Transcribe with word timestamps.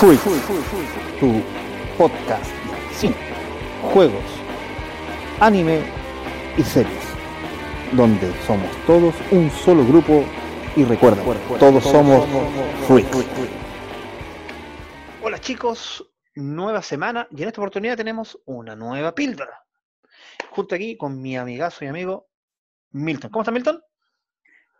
Freak, 0.00 0.18
tu 1.20 1.42
podcast 1.98 2.50
sin 2.90 3.12
juegos, 3.92 4.24
anime 5.40 5.82
y 6.56 6.62
series, 6.62 7.04
donde 7.92 8.32
somos 8.46 8.74
todos 8.86 9.14
un 9.30 9.50
solo 9.50 9.84
grupo 9.84 10.24
y 10.74 10.84
recuerda, 10.84 11.22
todos 11.58 11.84
somos 11.84 12.26
Freak. 12.86 13.08
Hola 15.20 15.38
chicos, 15.38 16.10
nueva 16.34 16.80
semana 16.80 17.28
y 17.30 17.42
en 17.42 17.48
esta 17.48 17.60
oportunidad 17.60 17.98
tenemos 17.98 18.40
una 18.46 18.74
nueva 18.74 19.14
píldora. 19.14 19.66
Junto 20.48 20.76
aquí 20.76 20.96
con 20.96 21.20
mi 21.20 21.36
amigazo 21.36 21.84
y 21.84 21.88
amigo 21.88 22.26
Milton. 22.92 23.30
¿Cómo 23.30 23.42
está 23.42 23.52
Milton? 23.52 23.82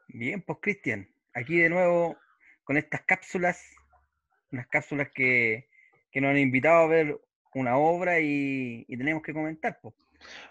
Bien, 0.08 0.40
pues 0.40 0.60
Cristian, 0.62 1.06
aquí 1.34 1.58
de 1.58 1.68
nuevo 1.68 2.16
con 2.64 2.78
estas 2.78 3.02
cápsulas, 3.02 3.60
unas 4.52 4.66
cápsulas 4.68 5.08
que, 5.14 5.68
que 6.10 6.20
nos 6.20 6.30
han 6.30 6.38
invitado 6.38 6.84
a 6.84 6.86
ver 6.88 7.18
una 7.54 7.76
obra 7.76 8.20
y, 8.20 8.84
y 8.88 8.96
tenemos 8.96 9.22
que 9.22 9.32
comentar. 9.32 9.78
Pues. 9.80 9.94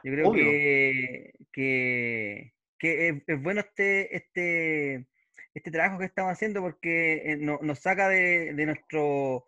Yo 0.04 0.12
creo 0.12 0.30
Obvio. 0.30 0.44
que, 0.44 1.34
que, 1.54 2.54
que 2.78 3.08
es, 3.10 3.16
es 3.28 3.42
bueno 3.42 3.62
este, 3.62 4.16
este, 4.16 5.06
este 5.54 5.72
trabajo 5.72 6.00
que 6.00 6.06
estamos 6.06 6.32
haciendo 6.32 6.62
porque 6.62 7.22
eh, 7.26 7.38
no- 7.38 7.60
nos 7.62 7.80
saca 7.80 8.10
de, 8.10 8.54
de 8.54 8.66
nuestro 8.66 9.46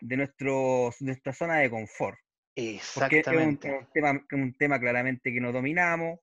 de 0.00 0.16
nuestro, 0.16 0.90
nuestra 1.00 1.32
zona 1.32 1.56
de 1.58 1.70
confort. 1.70 2.18
Porque 2.54 2.76
es 2.78 2.96
un, 2.96 3.02
Exactamente. 3.02 3.70
un 3.72 3.86
tema, 3.92 4.26
un 4.32 4.54
tema 4.58 4.80
claramente 4.80 5.32
que 5.32 5.40
no 5.40 5.52
dominamos, 5.52 6.20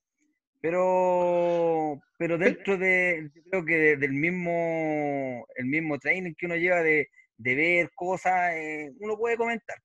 pero, 0.62 2.02
pero 2.18 2.38
dentro 2.38 2.78
de, 2.78 3.30
yo 3.36 3.44
creo 3.50 3.66
que 3.66 3.78
de- 3.78 3.98
del 3.98 4.14
mismo, 4.14 5.46
el 5.56 5.66
mismo 5.66 5.98
training 6.00 6.34
que 6.36 6.46
uno 6.46 6.56
lleva 6.56 6.82
de, 6.82 7.10
de 7.44 7.56
ver 7.56 7.92
cosas, 7.94 8.54
eh, 8.54 8.92
uno 9.00 9.18
puede 9.18 9.38
comentar. 9.38 9.78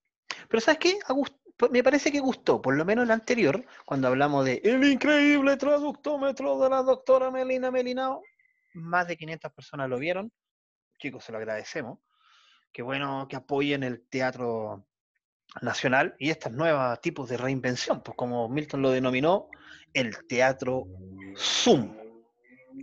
Pero 0.48 0.60
¿sabes 0.60 0.78
qué? 0.78 0.98
Pues, 1.56 1.70
Me 1.72 1.82
parece 1.82 2.12
que 2.12 2.20
gustó, 2.20 2.62
por 2.62 2.76
lo 2.76 2.84
menos 2.84 3.04
el 3.04 3.10
anterior, 3.10 3.64
cuando 3.84 4.08
hablamos 4.08 4.44
de 4.44 4.60
El 4.64 4.84
increíble 4.84 5.56
traductómetro 5.56 6.58
de 6.60 6.70
la 6.70 6.82
doctora 6.82 7.30
Melina 7.30 7.70
Melinao. 7.70 8.22
Más 8.74 9.08
de 9.08 9.16
500 9.16 9.52
personas 9.52 9.90
lo 9.90 9.98
vieron. 9.98 10.32
Chicos, 10.98 11.24
se 11.24 11.32
lo 11.32 11.38
agradecemos. 11.38 11.98
Qué 12.72 12.82
bueno 12.82 13.26
que 13.28 13.36
apoyen 13.36 13.82
el 13.82 14.06
teatro 14.08 14.86
nacional 15.62 16.14
y 16.18 16.30
estos 16.30 16.52
nuevos 16.52 17.00
tipos 17.00 17.28
de 17.28 17.38
reinvención, 17.38 18.02
pues 18.02 18.16
como 18.16 18.48
Milton 18.48 18.82
lo 18.82 18.90
denominó, 18.90 19.48
el 19.92 20.26
teatro 20.26 20.86
Zoom. 21.36 21.96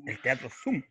El 0.06 0.20
teatro 0.22 0.50
Zoom. 0.50 0.84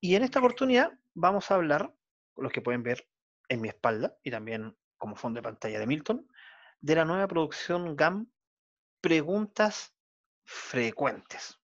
Y 0.00 0.16
en 0.16 0.24
esta 0.24 0.40
oportunidad 0.40 0.90
vamos 1.14 1.50
a 1.50 1.54
hablar, 1.54 1.94
los 2.36 2.50
que 2.50 2.62
pueden 2.62 2.82
ver 2.82 3.06
en 3.52 3.60
mi 3.60 3.68
espalda 3.68 4.16
y 4.22 4.30
también 4.30 4.76
como 4.96 5.16
fondo 5.16 5.38
de 5.38 5.42
pantalla 5.42 5.78
de 5.78 5.86
Milton, 5.86 6.26
de 6.80 6.94
la 6.94 7.04
nueva 7.04 7.28
producción 7.28 7.96
GAM 7.96 8.30
Preguntas 9.00 9.94
Frecuentes, 10.44 11.58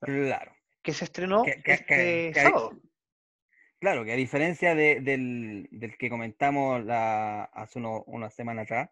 Claro. 0.00 0.54
que 0.82 0.92
se 0.92 1.04
estrenó 1.04 1.42
Que- 1.44 1.62
que- 1.62 1.72
este 1.72 2.32
que- 2.32 2.32
sábado. 2.34 2.72
Claro, 3.78 4.04
que 4.04 4.12
a 4.12 4.16
diferencia 4.16 4.74
de- 4.74 5.00
del, 5.00 5.68
del 5.72 5.96
que 5.96 6.08
comentamos 6.08 6.84
la, 6.84 7.44
hace 7.44 7.78
uno- 7.78 8.04
una 8.06 8.30
semana 8.30 8.62
atrás, 8.62 8.90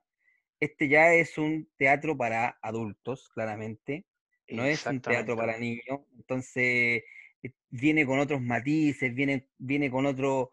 este 0.58 0.88
ya 0.88 1.12
es 1.14 1.38
un 1.38 1.70
teatro 1.77 2.16
para 2.16 2.58
adultos, 2.62 3.28
claramente. 3.30 4.06
No 4.48 4.64
es 4.64 4.84
un 4.86 5.00
teatro 5.00 5.36
para 5.36 5.56
niños. 5.58 6.00
Entonces, 6.16 7.04
eh, 7.42 7.52
viene 7.69 8.04
con 8.04 8.19
otros 8.19 8.42
matices, 8.42 9.14
viene, 9.14 9.48
viene 9.58 9.91
con 9.91 10.06
otro, 10.06 10.50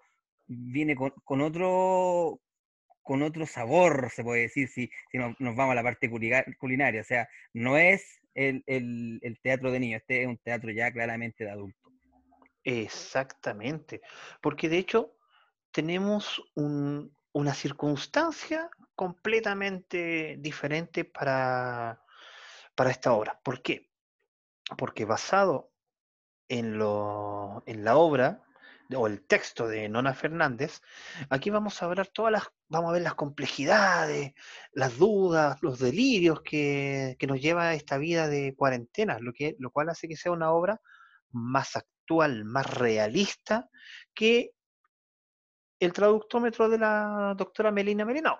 viene 0.47 0.95
con, 0.95 1.11
con 1.23 1.41
otro, 1.41 2.39
con 3.01 3.21
otro 3.21 3.45
sabor, 3.45 4.09
se 4.13 4.23
puede 4.23 4.41
decir, 4.41 4.67
si, 4.67 4.89
si 5.11 5.17
nos, 5.17 5.35
vamos 5.39 5.71
a 5.71 5.75
la 5.75 5.83
parte 5.83 6.09
culinaria. 6.59 7.01
O 7.01 7.05
sea, 7.05 7.29
no 7.53 7.77
es 7.77 8.21
el, 8.33 8.63
el- 8.67 9.39
teatro 9.41 9.71
de 9.71 9.79
niños, 9.79 10.01
este 10.01 10.21
es 10.23 10.27
un 10.27 10.37
teatro 10.37 10.71
ya 10.71 10.91
claramente 10.91 11.43
de 11.43 11.51
adultos. 11.51 11.93
Exactamente. 12.63 14.01
Porque 14.41 14.69
de 14.69 14.77
hecho 14.77 15.15
tenemos 15.71 16.41
un- 16.55 17.15
una 17.33 17.53
circunstancia 17.53 18.69
completamente 18.95 20.37
diferente 20.39 21.05
para, 21.05 22.01
para 22.75 22.91
esta 22.91 23.13
obra. 23.13 23.39
¿Por 23.43 23.61
qué? 23.61 23.89
Porque 24.77 25.05
basado 25.05 25.71
en, 26.49 26.77
lo, 26.77 27.63
en 27.65 27.83
la 27.83 27.97
obra 27.97 28.43
o 28.95 29.07
el 29.07 29.25
texto 29.25 29.67
de 29.67 29.89
Nona 29.89 30.13
Fernández, 30.13 30.81
aquí 31.29 31.49
vamos 31.49 31.81
a 31.81 31.85
hablar 31.85 32.07
todas 32.07 32.31
las, 32.31 32.43
vamos 32.67 32.89
a 32.89 32.93
ver 32.93 33.01
las 33.01 33.15
complejidades, 33.15 34.33
las 34.71 34.97
dudas, 34.97 35.57
los 35.61 35.79
delirios 35.79 36.41
que, 36.41 37.15
que 37.19 37.27
nos 37.27 37.41
lleva 37.41 37.73
esta 37.73 37.97
vida 37.97 38.27
de 38.27 38.55
cuarentena, 38.55 39.19
lo, 39.19 39.33
que, 39.33 39.55
lo 39.59 39.71
cual 39.71 39.89
hace 39.89 40.07
que 40.07 40.15
sea 40.15 40.31
una 40.31 40.51
obra 40.51 40.79
más 41.31 41.75
actual, 41.75 42.45
más 42.45 42.73
realista 42.73 43.69
que 44.13 44.51
el 45.79 45.93
traductómetro 45.93 46.69
de 46.69 46.79
la 46.79 47.33
doctora 47.37 47.71
Melina 47.71 48.05
Melinao. 48.05 48.39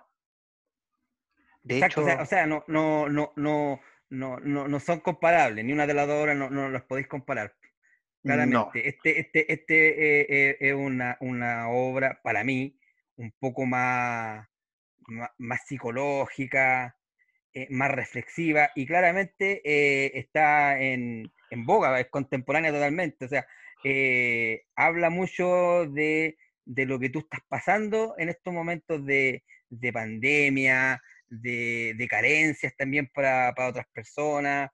De 1.62 1.76
Exacto, 1.76 2.02
o 2.02 2.06
sea, 2.06 2.14
hecho, 2.14 2.24
o 2.24 2.26
sea, 2.26 2.48
no, 2.48 2.64
no, 2.68 3.10
no, 3.10 3.34
no, 3.36 3.82
no, 4.10 4.40
no, 4.40 4.68
no 4.68 4.80
son 4.80 5.02
comparables, 5.02 5.66
ni 5.66 5.74
una 5.74 5.86
de 5.86 5.94
las 5.94 6.08
dos 6.08 6.22
obras 6.22 6.38
no, 6.38 6.50
no 6.50 6.70
las 6.70 6.84
podéis 6.84 7.08
comparar. 7.08 7.54
Claramente, 8.24 8.88
este, 8.88 9.20
este, 9.20 9.54
este 9.54 9.88
eh, 9.88 10.26
eh, 10.30 10.58
es 10.60 10.74
una, 10.74 11.18
una 11.22 11.70
obra 11.70 12.20
para 12.24 12.44
mí 12.44 12.78
un 13.16 13.32
poco 13.40 13.66
más, 13.66 14.48
más, 15.38 15.66
psicológica, 15.66 16.98
eh, 17.54 17.68
más 17.70 17.92
reflexiva 17.92 18.72
y 18.76 18.86
claramente 18.86 19.62
está 20.20 20.80
en, 20.80 21.32
en 21.50 21.66
boga, 21.66 22.00
es 22.00 22.10
contemporánea 22.10 22.72
totalmente. 22.72 23.26
O 23.26 23.30
sea, 23.30 23.48
habla 24.76 25.10
mucho 25.10 25.88
de, 25.88 26.38
de 26.66 26.86
lo 26.86 27.00
que 27.00 27.10
tú 27.10 27.20
estás 27.20 27.42
pasando 27.48 28.16
en 28.18 28.30
estos 28.30 28.54
momentos 28.54 29.06
de, 29.06 29.44
de 29.70 29.94
pandemia, 29.94 31.02
de, 31.30 31.94
de 31.98 32.08
carencias 32.08 32.76
también 32.76 33.10
para, 33.14 33.54
para 33.56 33.70
otras 33.70 33.88
personas 33.94 34.70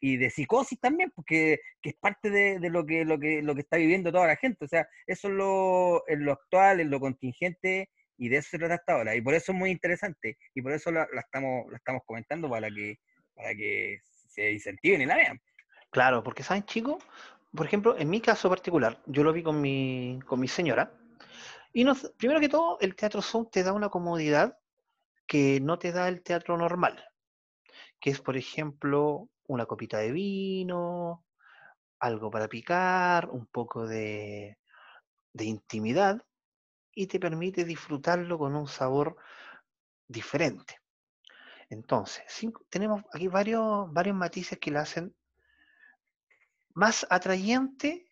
y 0.00 0.16
de 0.16 0.30
psicosis 0.30 0.78
también, 0.80 1.10
porque 1.14 1.60
que 1.82 1.90
es 1.90 1.96
parte 1.96 2.30
de, 2.30 2.58
de 2.58 2.70
lo, 2.70 2.86
que, 2.86 3.04
lo, 3.04 3.18
que, 3.18 3.42
lo 3.42 3.54
que 3.54 3.62
está 3.62 3.76
viviendo 3.76 4.12
toda 4.12 4.26
la 4.26 4.36
gente. 4.36 4.64
O 4.64 4.68
sea, 4.68 4.88
eso 5.06 5.28
es 5.28 5.34
lo, 5.34 6.04
lo 6.06 6.32
actual, 6.32 6.80
es 6.80 6.86
lo 6.86 7.00
contingente 7.00 7.90
y 8.16 8.28
de 8.28 8.38
eso 8.38 8.50
se 8.50 8.58
trata 8.58 8.74
hasta 8.74 8.92
ahora. 8.94 9.16
Y 9.16 9.20
por 9.20 9.34
eso 9.34 9.52
es 9.52 9.58
muy 9.58 9.70
interesante. 9.70 10.38
Y 10.54 10.62
por 10.62 10.72
eso 10.72 10.90
la, 10.90 11.08
la 11.12 11.20
estamos, 11.20 11.70
la 11.70 11.76
estamos 11.76 12.02
comentando 12.04 12.48
para 12.48 12.68
que, 12.70 12.98
para 13.34 13.54
que 13.54 14.00
se 14.04 14.52
incentiven 14.52 15.02
y 15.02 15.06
la 15.06 15.16
vean. 15.16 15.40
Claro, 15.90 16.22
porque 16.22 16.42
saben, 16.42 16.64
chicos, 16.64 17.02
por 17.54 17.66
ejemplo, 17.66 17.96
en 17.98 18.10
mi 18.10 18.20
caso 18.20 18.48
particular, 18.48 19.00
yo 19.06 19.24
lo 19.24 19.32
vi 19.32 19.42
con 19.42 19.60
mi, 19.60 20.18
con 20.26 20.38
mi 20.38 20.48
señora, 20.48 20.92
y 21.72 21.84
nos, 21.84 22.12
primero 22.18 22.40
que 22.40 22.48
todo, 22.48 22.78
el 22.80 22.94
teatro 22.94 23.22
Zoom 23.22 23.48
te 23.50 23.62
da 23.62 23.72
una 23.72 23.88
comodidad 23.88 24.58
que 25.26 25.60
no 25.60 25.78
te 25.78 25.92
da 25.92 26.08
el 26.08 26.22
teatro 26.22 26.56
normal, 26.56 27.04
que 28.00 28.10
es, 28.10 28.20
por 28.20 28.36
ejemplo, 28.36 29.28
una 29.46 29.66
copita 29.66 29.98
de 29.98 30.12
vino, 30.12 31.24
algo 32.00 32.30
para 32.30 32.48
picar, 32.48 33.30
un 33.30 33.46
poco 33.46 33.86
de, 33.86 34.58
de 35.32 35.44
intimidad, 35.44 36.22
y 36.94 37.06
te 37.08 37.20
permite 37.20 37.64
disfrutarlo 37.64 38.38
con 38.38 38.56
un 38.56 38.68
sabor 38.68 39.16
diferente. 40.08 40.80
Entonces, 41.70 42.24
tenemos 42.70 43.02
aquí 43.12 43.28
varios, 43.28 43.92
varios 43.92 44.16
matices 44.16 44.58
que 44.58 44.70
la 44.70 44.80
hacen 44.80 45.14
más 46.74 47.06
atrayente 47.10 48.06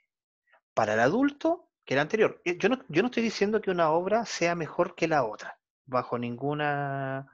para 0.74 0.94
el 0.94 1.00
adulto 1.00 1.70
que 1.84 1.94
la 1.94 2.02
anterior. 2.02 2.40
Eh, 2.44 2.58
Yo 2.58 2.68
no, 2.68 2.78
yo 2.88 3.02
no 3.02 3.06
estoy 3.06 3.22
diciendo 3.22 3.60
que 3.60 3.70
una 3.70 3.90
obra 3.90 4.26
sea 4.26 4.54
mejor 4.54 4.94
que 4.94 5.08
la 5.08 5.24
otra, 5.24 5.58
bajo 5.86 6.18
ninguna 6.18 7.32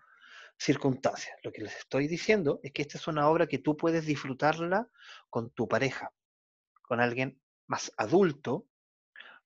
circunstancia. 0.58 1.34
Lo 1.42 1.52
que 1.52 1.62
les 1.62 1.76
estoy 1.76 2.08
diciendo 2.08 2.60
es 2.62 2.72
que 2.72 2.82
esta 2.82 2.98
es 2.98 3.06
una 3.08 3.28
obra 3.28 3.46
que 3.46 3.58
tú 3.58 3.76
puedes 3.76 4.06
disfrutarla 4.06 4.88
con 5.28 5.50
tu 5.50 5.68
pareja, 5.68 6.12
con 6.82 7.00
alguien 7.00 7.40
más 7.66 7.92
adulto. 7.96 8.66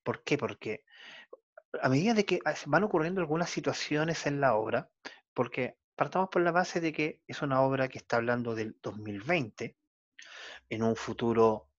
¿Por 0.02 0.22
qué? 0.24 0.36
Porque 0.38 0.84
a 1.80 1.88
medida 1.88 2.14
de 2.14 2.24
que 2.24 2.40
van 2.66 2.84
ocurriendo 2.84 3.20
algunas 3.20 3.50
situaciones 3.50 4.26
en 4.26 4.40
la 4.40 4.56
obra, 4.56 4.90
porque 5.34 5.76
partamos 5.94 6.28
por 6.30 6.42
la 6.42 6.52
base 6.52 6.80
de 6.80 6.92
que 6.92 7.22
es 7.26 7.42
una 7.42 7.62
obra 7.62 7.88
que 7.88 7.98
está 7.98 8.16
hablando 8.16 8.54
del 8.54 8.76
2020, 8.82 9.76
en 10.68 10.82
un 10.82 10.96
futuro 10.96 11.70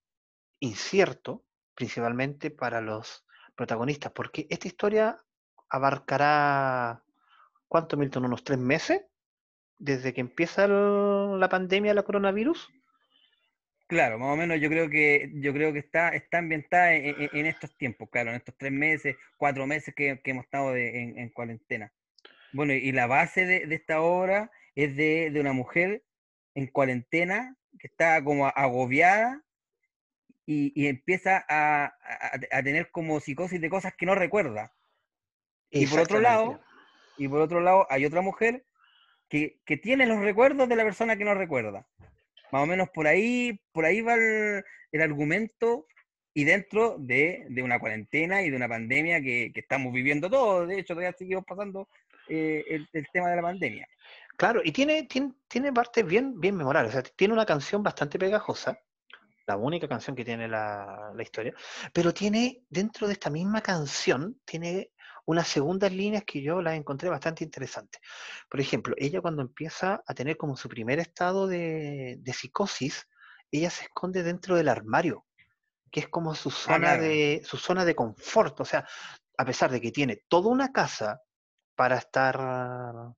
incierto, 0.59 1.45
principalmente 1.74 2.51
para 2.51 2.81
los 2.81 3.25
protagonistas, 3.56 4.12
porque 4.12 4.47
esta 4.50 4.68
historia 4.68 5.18
abarcará, 5.69 7.03
¿cuánto, 7.68 7.97
Milton? 7.97 8.25
¿Unos 8.25 8.44
tres 8.44 8.59
meses? 8.59 9.01
Desde 9.79 10.13
que 10.13 10.21
empieza 10.21 10.65
el- 10.65 11.39
la 11.39 11.50
pandemia, 11.50 11.94
la 11.94 12.03
coronavirus. 12.03 12.69
Claro, 13.88 14.19
más 14.19 14.33
o 14.33 14.35
menos 14.35 14.59
yo 14.59 14.68
creo 14.69 14.89
que 14.89 15.31
yo 15.35 15.53
creo 15.53 15.71
que 15.71 15.79
está, 15.79 16.09
está 16.09 16.39
ambientada 16.39 16.94
en, 16.94 17.45
estos 17.45 17.75
tiempos, 17.77 18.09
claro, 18.12 18.31
en 18.31 18.35
estos 18.35 18.53
tres 18.57 18.74
meses, 18.74 19.15
cuatro 19.38 19.65
meses 19.65 19.95
que, 19.95 20.19
hemos 20.25 20.44
estado 20.44 20.75
en, 20.75 21.29
cuarentena. 21.29 21.94
Bueno, 22.51 22.74
y 22.74 22.91
la 22.91 23.07
base 23.07 23.45
de, 23.45 23.74
esta 23.74 24.01
obra 24.01 24.51
es 24.75 24.97
de, 24.97 25.33
una 25.39 25.53
mujer 25.53 26.03
en 26.53 26.68
cuarentena 26.68 27.56
que 27.79 27.88
está 27.88 28.21
como 28.25 28.47
agobiada 28.47 29.41
y, 30.45 30.88
empieza 30.88 31.45
a, 31.47 31.94
tener 32.63 32.91
como 32.91 33.21
psicosis 33.21 33.62
de 33.62 33.69
cosas 33.69 33.94
que 33.97 34.06
no 34.06 34.15
recuerda. 34.15 34.74
Y 35.69 35.88
por 35.88 36.01
otro 36.01 36.19
lado, 36.19 36.59
y 37.18 37.29
por 37.29 37.39
otro 37.39 37.62
lado 37.62 37.88
hay 37.89 38.06
otra 38.06 38.19
mujer 38.19 38.67
que, 39.29 39.59
que 39.65 39.77
tiene 39.77 40.06
los 40.06 40.19
recuerdos 40.19 40.69
de 40.69 40.75
la 40.75 40.83
persona 40.83 41.18
que 41.18 41.25
no 41.25 41.33
recuerda. 41.33 41.85
Más 42.51 42.63
o 42.63 42.65
menos 42.65 42.89
por 42.89 43.07
ahí, 43.07 43.59
por 43.71 43.85
ahí 43.85 44.01
va 44.01 44.15
el, 44.15 45.01
argumento 45.01 45.85
y 46.33 46.44
dentro 46.44 46.95
de, 46.97 47.47
una 47.62 47.79
cuarentena 47.79 48.41
y 48.41 48.50
de 48.50 48.56
una 48.56 48.68
pandemia 48.68 49.21
que, 49.21 49.51
estamos 49.53 49.94
viviendo 49.94 50.29
todos. 50.29 50.68
De 50.68 50.79
hecho, 50.79 50.94
todavía 50.94 51.15
seguimos 51.18 51.45
pasando 51.45 51.89
eh, 52.29 52.63
el, 52.69 53.07
tema 53.12 53.29
de 53.29 53.35
la 53.35 53.41
pandemia. 53.41 53.88
Claro, 54.38 54.62
y 54.63 54.71
tiene, 54.71 55.03
tiene, 55.03 55.33
tiene 55.47 55.74
partes 55.74 56.06
bien, 56.06 56.39
bien 56.39 56.56
memorables. 56.56 56.95
O 56.95 57.01
sea, 57.01 57.03
tiene 57.15 57.33
una 57.33 57.45
canción 57.45 57.83
bastante 57.83 58.19
pegajosa, 58.19 58.79
la 59.45 59.57
única 59.57 59.88
canción 59.88 60.15
que 60.15 60.24
tiene 60.24 60.47
la, 60.47 61.12
la, 61.15 61.24
historia, 61.24 61.53
pero 61.91 62.13
tiene, 62.13 62.63
dentro 62.69 63.07
de 63.07 63.13
esta 63.13 63.29
misma 63.29 63.62
canción, 63.62 64.39
tiene 64.45 64.91
unas 65.27 65.47
segundas 65.50 65.91
líneas 65.91 66.24
que 66.24 66.41
yo 66.41 66.62
las 66.62 66.75
encontré 66.75 67.09
bastante 67.09 67.44
interesantes. 67.44 68.01
Por 68.50 68.62
ejemplo, 68.62 68.95
ella 68.97 69.21
cuando 69.21 69.41
empieza 69.41 70.01
a 70.07 70.13
tener 70.13 70.38
como 70.38 70.56
su 70.56 70.69
primer 70.69 71.00
estado 71.00 71.47
de, 71.47 72.19
psicosis, 72.33 73.07
ella 73.51 73.69
se 73.69 73.83
esconde 73.83 74.24
dentro 74.24 74.56
del 74.56 74.69
armario, 74.69 75.25
que 75.91 76.00
es 76.00 76.07
como 76.07 76.33
su 76.33 76.47
ah, 76.47 76.53
zona, 76.53 76.97
de, 76.97 77.41
su 77.44 77.57
zona 77.57 77.83
de 77.83 77.94
confort. 77.94 78.62
O 78.62 78.65
sea, 78.65 78.88
a 79.38 79.45
pesar 79.45 79.69
de 79.69 79.81
que 79.81 79.91
tiene 79.91 80.24
toda 80.29 80.50
una 80.50 80.71
casa 80.71 81.21
para 81.75 81.97
estar, 81.97 83.13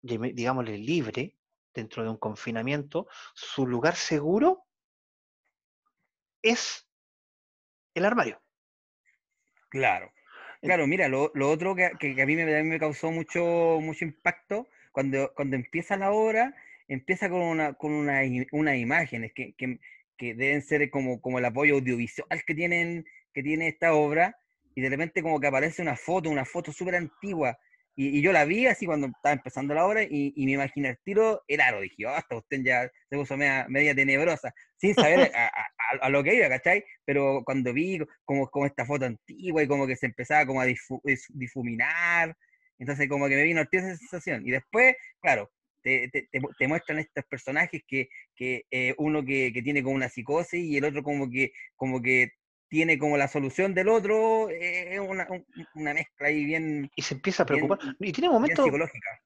digámosle, 0.00 0.78
libre 0.78 1.36
dentro 1.74 2.04
de 2.04 2.10
un 2.10 2.18
confinamiento, 2.18 3.08
su 3.34 3.66
lugar 3.66 3.96
seguro 3.96 4.64
es 6.40 6.88
el 7.94 8.04
armario. 8.04 8.40
Claro. 9.68 10.12
Claro, 10.62 10.86
mira, 10.86 11.08
lo, 11.08 11.32
otro 11.50 11.74
que, 11.74 11.86
a 12.22 12.26
mí 12.26 12.36
me, 12.36 12.62
me, 12.62 12.78
causó 12.78 13.10
mucho, 13.10 13.80
mucho 13.82 14.04
impacto, 14.04 14.68
cuando, 14.92 15.32
cuando 15.34 15.56
empieza 15.56 15.96
la 15.96 16.12
obra, 16.12 16.54
empieza 16.86 17.28
con, 17.28 17.40
una, 17.40 17.72
con 17.74 17.90
una, 17.92 18.20
unas 18.52 18.76
imágenes 18.76 19.32
que, 19.34 19.54
que, 19.54 19.80
deben 20.34 20.62
ser 20.62 20.88
como, 20.90 21.20
como 21.20 21.40
el 21.40 21.44
apoyo 21.46 21.74
audiovisual 21.74 22.44
que, 22.46 22.54
tienen, 22.54 23.04
que 23.34 23.42
tiene 23.42 23.66
esta 23.66 23.94
obra, 23.94 24.36
y 24.76 24.82
de 24.82 24.88
repente 24.88 25.20
como 25.20 25.40
que 25.40 25.48
aparece 25.48 25.82
una 25.82 25.96
foto, 25.96 26.30
una 26.30 26.44
foto 26.44 26.72
súper 26.72 26.94
antigua, 26.94 27.58
y, 27.94 28.22
yo 28.22 28.32
la 28.32 28.44
vi 28.44 28.66
así 28.66 28.86
cuando 28.86 29.08
estaba 29.08 29.34
empezando 29.34 29.74
la 29.74 29.86
obra 29.86 30.02
y, 30.02 30.32
me 30.36 30.52
imaginé 30.52 30.90
el 30.90 30.98
tiro 31.04 31.42
el 31.46 31.60
aro. 31.60 31.80
Dije, 31.80 32.06
oh, 32.06 32.10
hasta 32.10 32.36
usted 32.36 32.60
ya 32.64 32.90
se 33.08 33.16
puso 33.16 33.36
media, 33.36 33.66
media 33.68 33.94
tenebrosa, 33.94 34.52
sin 34.76 34.94
saber 34.94 35.30
a, 36.00 36.08
lo 36.08 36.22
que 36.22 36.34
iba, 36.34 36.48
¿cachai? 36.48 36.84
Pero 37.04 37.42
cuando 37.44 37.72
vi 37.72 37.98
como, 38.24 38.48
como 38.48 38.66
esta 38.66 38.86
foto 38.86 39.04
antigua 39.04 39.62
y 39.62 39.68
como 39.68 39.86
que 39.86 39.96
se 39.96 40.06
empezaba 40.06 40.46
como 40.46 40.60
a 40.62 40.66
difuminar, 41.34 42.34
entonces 42.78 43.08
como 43.08 43.28
que 43.28 43.36
me 43.36 43.44
vino 43.44 43.62
esa 43.70 43.96
sensación. 43.96 44.46
Y 44.46 44.52
después, 44.52 44.94
claro, 45.20 45.50
te, 45.82 46.08
te, 46.08 46.28
te, 46.30 46.68
muestran 46.68 46.98
estos 46.98 47.24
personajes 47.24 47.82
que, 47.86 48.08
que 48.34 48.62
eh, 48.70 48.94
uno 48.98 49.24
que, 49.24 49.52
que, 49.52 49.62
tiene 49.62 49.82
como 49.82 49.96
una 49.96 50.08
psicosis 50.08 50.64
y 50.64 50.76
el 50.76 50.84
otro 50.84 51.02
como 51.02 51.28
que, 51.28 51.52
como 51.76 52.00
que 52.00 52.30
tiene 52.72 52.98
como 52.98 53.18
la 53.18 53.28
solución 53.28 53.74
del 53.74 53.90
otro, 53.90 54.48
eh, 54.48 54.94
es 54.94 55.00
una, 55.00 55.26
mezcla 55.74 56.28
ahí 56.28 56.42
bien... 56.42 56.90
Y 56.96 57.02
se 57.02 57.12
empieza 57.12 57.42
a 57.42 57.46
preocupar. 57.46 57.78
y 58.00 58.12
tiene 58.12 58.30
momentos... 58.30 58.66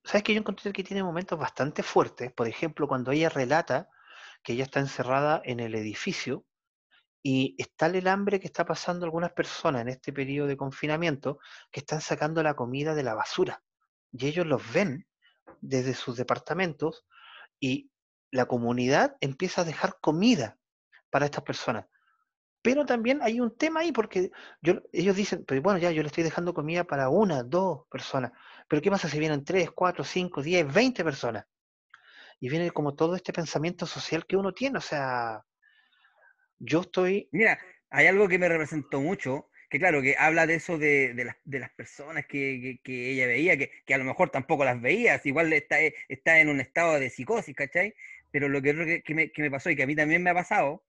¿Sabes 0.02 0.24
que 0.24 0.34
yo 0.34 0.40
encontré 0.40 0.72
que 0.72 0.82
tiene 0.82 1.04
momentos 1.04 1.38
bastante 1.38 1.84
fuertes? 1.84 2.32
Por 2.32 2.48
ejemplo, 2.48 2.88
cuando 2.88 3.12
ella 3.12 3.28
relata 3.28 3.88
que 4.42 4.54
ella 4.54 4.64
está 4.64 4.80
encerrada 4.80 5.40
en 5.44 5.60
el 5.60 5.76
edificio 5.76 6.44
y 7.22 7.54
está 7.56 7.86
el 7.86 8.08
hambre 8.08 8.40
que 8.40 8.48
está 8.48 8.66
pasando 8.66 9.06
algunas 9.06 9.30
personas 9.30 9.82
en 9.82 9.90
este 9.90 10.12
periodo 10.12 10.48
de 10.48 10.56
confinamiento 10.56 11.38
que 11.70 11.78
están 11.78 12.00
sacando 12.00 12.42
la 12.42 12.54
comida 12.54 12.96
de 12.96 13.04
la 13.04 13.14
basura. 13.14 13.62
Y 14.10 14.26
ellos 14.26 14.44
los 14.44 14.72
ven 14.72 15.06
desde 15.60 15.94
sus 15.94 16.16
departamentos 16.16 17.06
y 17.60 17.92
la 18.32 18.46
comunidad 18.46 19.16
empieza 19.20 19.60
a 19.60 19.64
dejar 19.64 19.98
comida 20.00 20.58
para 21.10 21.26
estas 21.26 21.44
personas. 21.44 21.86
Pero 22.66 22.84
también 22.84 23.20
hay 23.22 23.38
un 23.38 23.56
tema 23.56 23.78
ahí 23.78 23.92
porque 23.92 24.32
yo, 24.60 24.82
ellos 24.92 25.14
dicen, 25.14 25.44
pero 25.46 25.62
bueno, 25.62 25.78
ya 25.78 25.92
yo 25.92 26.02
le 26.02 26.08
estoy 26.08 26.24
dejando 26.24 26.52
comida 26.52 26.82
para 26.82 27.08
una, 27.10 27.44
dos 27.44 27.86
personas. 27.88 28.32
Pero 28.66 28.82
¿qué 28.82 28.90
pasa 28.90 29.08
si 29.08 29.20
vienen 29.20 29.44
tres, 29.44 29.70
cuatro, 29.70 30.02
cinco, 30.02 30.42
diez, 30.42 30.66
veinte 30.74 31.04
personas? 31.04 31.46
Y 32.40 32.48
viene 32.48 32.72
como 32.72 32.96
todo 32.96 33.14
este 33.14 33.32
pensamiento 33.32 33.86
social 33.86 34.26
que 34.26 34.36
uno 34.36 34.52
tiene. 34.52 34.78
O 34.78 34.80
sea, 34.80 35.44
yo 36.58 36.80
estoy... 36.80 37.28
Mira, 37.30 37.56
hay 37.88 38.08
algo 38.08 38.26
que 38.26 38.36
me 38.36 38.48
representó 38.48 39.00
mucho, 39.00 39.48
que 39.70 39.78
claro, 39.78 40.02
que 40.02 40.16
habla 40.18 40.48
de 40.48 40.56
eso 40.56 40.76
de, 40.76 41.14
las, 41.44 41.70
personas 41.70 42.26
que, 42.26 42.80
ella 42.84 43.28
veía, 43.28 43.56
que, 43.56 43.94
a 43.94 43.98
lo 43.98 44.04
mejor 44.04 44.30
tampoco 44.30 44.64
las 44.64 44.80
veía, 44.80 45.20
igual 45.22 45.52
está, 45.52 45.78
está 46.08 46.40
en 46.40 46.48
un 46.48 46.60
estado 46.60 46.98
de 46.98 47.10
psicosis, 47.10 47.54
¿cachai? 47.54 47.94
Pero 48.32 48.48
lo 48.48 48.60
que, 48.60 49.04
que, 49.04 49.14
me, 49.14 49.30
que 49.30 49.42
me 49.42 49.52
pasó 49.52 49.70
y 49.70 49.76
que 49.76 49.84
a 49.84 49.86
mí 49.86 49.94
también 49.94 50.24
me 50.24 50.30
ha 50.30 50.34
pasado, 50.34 50.82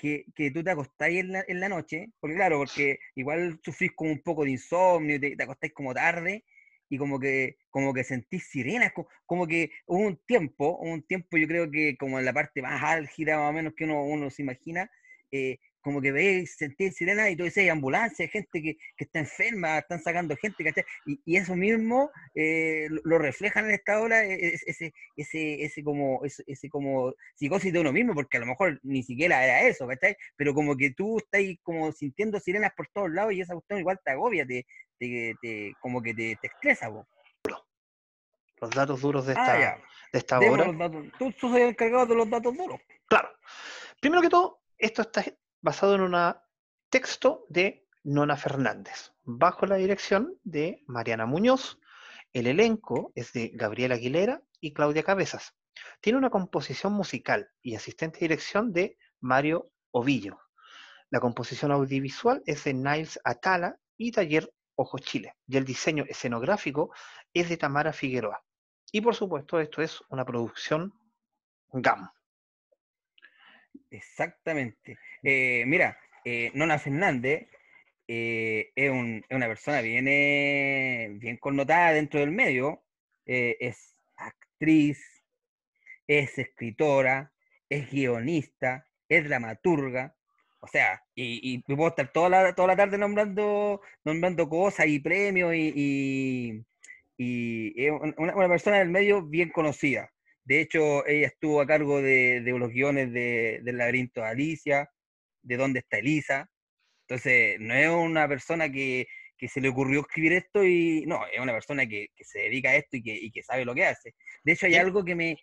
que, 0.00 0.24
que, 0.34 0.50
tú 0.50 0.64
te 0.64 0.70
acostáis 0.70 1.20
en 1.20 1.32
la, 1.32 1.44
en 1.46 1.60
la, 1.60 1.68
noche, 1.68 2.08
porque 2.20 2.36
claro, 2.36 2.58
porque 2.58 2.98
igual 3.14 3.60
sufrís 3.62 3.92
como 3.94 4.10
un 4.10 4.22
poco 4.22 4.44
de 4.44 4.52
insomnio, 4.52 5.20
te, 5.20 5.36
te 5.36 5.42
acostáis 5.42 5.72
como 5.74 5.92
tarde 5.92 6.44
y 6.88 6.98
como 6.98 7.20
que, 7.20 7.56
como 7.70 7.92
que 7.92 8.02
sentís 8.02 8.48
sirenas, 8.48 8.92
como, 9.26 9.46
que 9.46 9.70
hubo 9.86 10.06
un 10.06 10.16
tiempo, 10.26 10.78
un 10.78 11.02
tiempo 11.02 11.36
yo 11.36 11.46
creo 11.46 11.70
que 11.70 11.96
como 11.96 12.18
en 12.18 12.24
la 12.24 12.32
parte 12.32 12.62
más 12.62 12.82
álgida 12.82 13.38
más 13.38 13.50
o 13.50 13.52
menos 13.52 13.74
que 13.76 13.84
uno, 13.84 14.02
uno 14.04 14.30
se 14.30 14.42
imagina, 14.42 14.90
eh, 15.30 15.58
como 15.80 16.00
que 16.00 16.12
veis, 16.12 16.56
sentís 16.56 16.96
sirena 16.96 17.30
y 17.30 17.36
tú 17.36 17.44
dices, 17.44 17.62
hay 17.62 17.68
ambulancia, 17.68 18.28
gente 18.28 18.62
que, 18.62 18.76
que, 18.96 19.04
está 19.04 19.20
enferma, 19.20 19.78
están 19.78 20.00
sacando 20.00 20.36
gente, 20.36 20.64
¿cachai? 20.64 20.84
Y, 21.06 21.20
y 21.24 21.36
eso 21.36 21.56
mismo 21.56 22.10
eh, 22.34 22.88
lo 23.04 23.18
reflejan 23.18 23.66
en 23.66 23.72
esta 23.72 24.00
obra, 24.00 24.24
e, 24.24 24.34
e, 24.34 24.54
ese, 24.66 24.92
ese, 25.16 25.64
ese, 25.64 25.84
como, 25.84 26.20
ese, 26.24 26.68
como 26.68 27.14
psicosis 27.34 27.72
de 27.72 27.80
uno 27.80 27.92
mismo, 27.92 28.14
porque 28.14 28.36
a 28.36 28.40
lo 28.40 28.46
mejor 28.46 28.80
ni 28.82 29.02
siquiera 29.02 29.42
era 29.44 29.62
eso, 29.62 29.86
¿cachai? 29.86 30.16
Pero 30.36 30.54
como 30.54 30.76
que 30.76 30.90
tú 30.90 31.18
estás 31.18 31.40
como 31.62 31.92
sintiendo 31.92 32.38
sirenas 32.40 32.72
por 32.76 32.88
todos 32.88 33.10
lados 33.10 33.32
y 33.32 33.40
esa 33.40 33.54
cuestión 33.54 33.80
igual 33.80 33.98
te 34.04 34.12
agobia, 34.12 34.46
te, 34.46 34.66
te, 34.98 35.74
como 35.80 36.02
que 36.02 36.14
te, 36.14 36.36
te 36.40 36.48
estresa, 36.48 36.88
vos. 36.88 37.06
Los 38.60 38.70
datos 38.70 39.00
duros 39.00 39.26
de 39.26 39.34
ah, 39.38 39.56
esta, 39.56 39.82
de 40.12 40.18
esta 40.18 40.38
obra. 40.38 40.90
Tú, 41.18 41.32
tú 41.32 41.56
el 41.56 41.70
encargado 41.70 42.06
de 42.06 42.14
los 42.14 42.28
datos 42.28 42.54
duros. 42.54 42.78
Claro. 43.08 43.30
Primero 44.00 44.20
que 44.20 44.28
todo, 44.28 44.60
esto 44.76 45.02
está 45.02 45.24
basado 45.60 45.94
en 45.94 46.02
un 46.02 46.34
texto 46.88 47.44
de 47.48 47.86
Nona 48.02 48.36
Fernández, 48.36 49.12
bajo 49.22 49.66
la 49.66 49.76
dirección 49.76 50.38
de 50.42 50.82
Mariana 50.86 51.26
Muñoz. 51.26 51.78
El 52.32 52.46
elenco 52.46 53.12
es 53.14 53.32
de 53.32 53.50
Gabriela 53.54 53.96
Aguilera 53.96 54.42
y 54.60 54.72
Claudia 54.72 55.02
Cabezas. 55.02 55.54
Tiene 56.00 56.18
una 56.18 56.30
composición 56.30 56.92
musical 56.92 57.50
y 57.62 57.74
asistente 57.74 58.18
de 58.18 58.24
dirección 58.24 58.72
de 58.72 58.96
Mario 59.20 59.70
Ovillo. 59.90 60.38
La 61.10 61.20
composición 61.20 61.72
audiovisual 61.72 62.42
es 62.46 62.64
de 62.64 62.74
Niles 62.74 63.20
Atala 63.24 63.76
y 63.96 64.12
Taller 64.12 64.52
Ojo 64.76 64.98
Chile. 64.98 65.34
Y 65.46 65.56
el 65.56 65.64
diseño 65.64 66.04
escenográfico 66.08 66.94
es 67.34 67.48
de 67.48 67.56
Tamara 67.56 67.92
Figueroa. 67.92 68.42
Y 68.92 69.00
por 69.00 69.14
supuesto, 69.14 69.60
esto 69.60 69.82
es 69.82 70.00
una 70.08 70.24
producción 70.24 70.94
GAM. 71.72 72.10
Exactamente. 73.90 74.98
Eh, 75.22 75.64
mira, 75.66 75.98
eh, 76.24 76.50
Nona 76.54 76.78
Fernández 76.78 77.48
eh, 78.06 78.70
es, 78.74 78.90
una 78.90 79.46
persona 79.46 79.80
bien, 79.80 81.18
bien 81.18 81.36
connotada 81.38 81.92
dentro 81.92 82.20
del 82.20 82.30
medio. 82.30 82.84
es 83.26 83.96
actriz, 84.16 85.24
es 86.06 86.38
escritora, 86.38 87.32
es 87.68 87.90
guionista, 87.90 88.86
es 89.08 89.24
dramaturga. 89.24 90.14
O 90.60 90.66
sea, 90.66 91.02
y, 91.14 91.54
y 91.54 91.58
puedo 91.74 91.88
estar 91.88 92.12
toda 92.12 92.28
la, 92.28 92.54
toda 92.54 92.68
la 92.68 92.76
tarde 92.76 92.98
nombrando, 92.98 93.80
nombrando 94.04 94.48
cosas 94.48 94.86
y 94.88 94.98
premios 95.00 95.54
y, 95.54 96.64
y, 97.16 97.84
es 97.86 97.92
una, 97.92 98.34
una 98.36 98.48
persona 98.48 98.78
del 98.78 98.90
medio 98.90 99.22
bien 99.22 99.50
conocida. 99.50 100.10
De 100.50 100.60
hecho, 100.60 101.06
ella 101.06 101.28
estuvo 101.28 101.60
a 101.60 101.66
cargo 101.68 102.02
de, 102.02 102.42
los 102.44 102.72
guiones 102.72 103.12
de, 103.12 103.60
del 103.62 103.78
laberinto 103.78 104.20
de 104.20 104.26
Alicia, 104.26 104.90
de 105.42 105.56
dónde 105.56 105.78
está 105.78 105.98
Elisa. 105.98 106.50
Entonces, 107.06 107.60
no 107.60 107.72
es 107.72 107.88
una 107.88 108.26
persona 108.26 108.68
que, 108.68 109.06
se 109.46 109.60
le 109.60 109.68
ocurrió 109.68 110.00
escribir 110.00 110.32
esto 110.32 110.64
y 110.64 111.04
no, 111.06 111.24
es 111.32 111.38
una 111.38 111.52
persona 111.52 111.86
que, 111.86 112.08
se 112.20 112.40
dedica 112.40 112.70
a 112.70 112.74
esto 112.74 112.96
y 112.96 113.30
que, 113.30 113.42
sabe 113.44 113.64
lo 113.64 113.76
que 113.76 113.86
hace. 113.86 114.16
De 114.42 114.50
hecho, 114.50 114.66
hay 114.66 114.74
algo 114.74 115.04
que 115.04 115.14
me... 115.14 115.38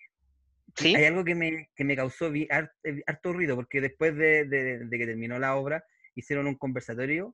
¿Sí? 0.75 0.93
Hay 0.93 1.05
algo 1.05 1.23
que 1.23 1.35
me, 1.35 1.69
que 1.73 1.85
me 1.85 1.95
causó 1.95 2.29
eh, 2.33 2.49
harto 2.49 3.31
ruido, 3.31 3.55
porque 3.55 3.79
después 3.79 4.13
de, 4.13 4.43
de- 4.43 4.79
de 4.87 4.97
que 4.97 5.05
terminó 5.05 5.39
la 5.39 5.55
obra, 5.55 5.85
hicieron 6.15 6.47
un 6.47 6.55
conversatorio 6.55 7.33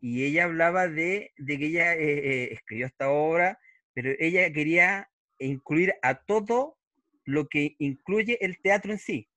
y 0.00 0.24
ella 0.24 0.44
hablaba 0.44 0.86
de, 0.86 1.32
de 1.36 1.58
que 1.58 1.66
ella 1.66 1.96
eh, 1.96 2.02
eh, 2.02 2.48
escribió 2.52 2.86
esta 2.86 3.10
obra, 3.10 3.58
pero 3.92 4.12
ella 4.20 4.52
quería 4.52 5.10
incluir 5.40 5.94
a 6.02 6.14
todo 6.22 6.78
lo 7.24 7.48
que 7.48 7.74
incluye 7.78 8.38
el 8.44 8.60
teatro 8.60 8.92
en 8.92 8.98
sí. 8.98 9.28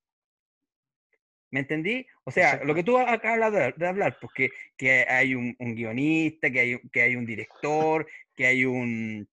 ¿Me 1.51 1.61
entendí? 1.61 2.05
O 2.23 2.31
sea, 2.31 2.45
Exacto. 2.45 2.65
lo 2.65 2.75
que 2.75 2.83
tú 2.83 2.97
acabas 2.97 3.53
de, 3.53 3.73
de 3.77 3.87
hablar, 3.87 4.17
pues 4.19 4.51
que, 4.77 5.05
hay 5.07 5.35
un, 5.35 5.55
un 5.59 5.75
guionista, 5.75 6.51
que 6.51 6.59
hay, 6.59 6.79
que 6.91 7.01
hay 7.01 7.15
un 7.15 7.25
director, 7.25 8.07
que 8.35 8.47
hay 8.47 8.65
un, 8.65 9.29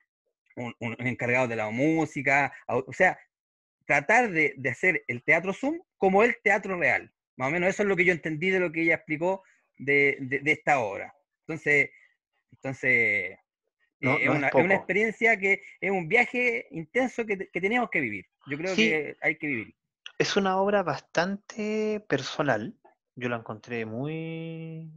un, 0.56 0.74
un 0.78 1.06
encargado 1.06 1.48
de 1.48 1.56
la 1.56 1.70
música, 1.70 2.52
o 2.68 2.92
sea, 2.92 3.18
tratar 3.86 4.30
de, 4.30 4.54
de 4.56 4.70
hacer 4.70 5.02
el 5.08 5.22
teatro 5.24 5.52
Zoom 5.52 5.80
como 5.96 6.22
el 6.22 6.36
teatro 6.42 6.78
real. 6.78 7.12
Más 7.36 7.48
o 7.48 7.50
menos 7.50 7.70
eso 7.70 7.82
es 7.82 7.88
lo 7.88 7.96
que 7.96 8.04
yo 8.04 8.12
entendí 8.12 8.50
de 8.50 8.60
lo 8.60 8.70
que 8.70 8.82
ella 8.82 8.94
explicó 8.96 9.42
de, 9.78 10.16
de- 10.20 10.40
de 10.40 10.52
esta 10.52 10.80
obra. 10.80 11.14
Entonces, 11.40 11.90
entonces 12.52 13.38
No- 14.02 14.16
eh, 14.16 14.22
es, 14.22 14.26
no 14.26 14.32
una, 14.36 14.48
es 14.48 14.54
una 14.54 14.62
poco. 14.64 14.74
experiencia 14.74 15.38
que 15.38 15.62
es 15.80 15.90
un 15.90 16.08
viaje 16.08 16.66
intenso 16.72 17.24
que, 17.24 17.48
que 17.48 17.60
teníamos 17.60 17.88
que 17.90 18.00
vivir. 18.00 18.26
Yo 18.46 18.58
creo 18.58 18.74
Sí. 18.74 18.88
que 18.88 19.16
hay 19.22 19.36
que 19.38 19.46
vivir. 19.46 19.74
Es 20.18 20.36
una 20.36 20.56
obra 20.58 20.82
bastante 20.82 22.00
personal. 22.08 22.74
Yo 23.14 23.28
la 23.28 23.36
encontré 23.36 23.86
muy, 23.86 24.90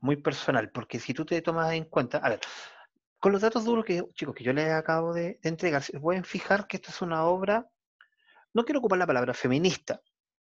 muy 0.00 0.16
personal, 0.16 0.70
porque 0.70 0.98
si 1.00 1.12
tú 1.14 1.24
te 1.24 1.40
tomas 1.42 1.72
en 1.72 1.84
cuenta, 1.84 2.18
a 2.18 2.28
ver, 2.30 2.40
con 3.18 3.32
los 3.32 3.42
datos 3.42 3.64
duros 3.64 3.84
que, 3.84 4.02
chicos, 4.14 4.34
que 4.34 4.44
yo 4.44 4.52
les 4.52 4.70
acabo 4.70 5.12
de, 5.12 5.38
de 5.42 5.48
entregar, 5.48 5.82
se 5.82 5.98
pueden 6.00 6.24
fijar 6.24 6.66
que 6.66 6.76
esta 6.76 6.90
es 6.90 7.02
una 7.02 7.24
obra, 7.24 7.68
no 8.52 8.64
quiero 8.64 8.78
ocupar 8.78 8.98
la 8.98 9.06
palabra 9.06 9.34
feminista, 9.34 10.00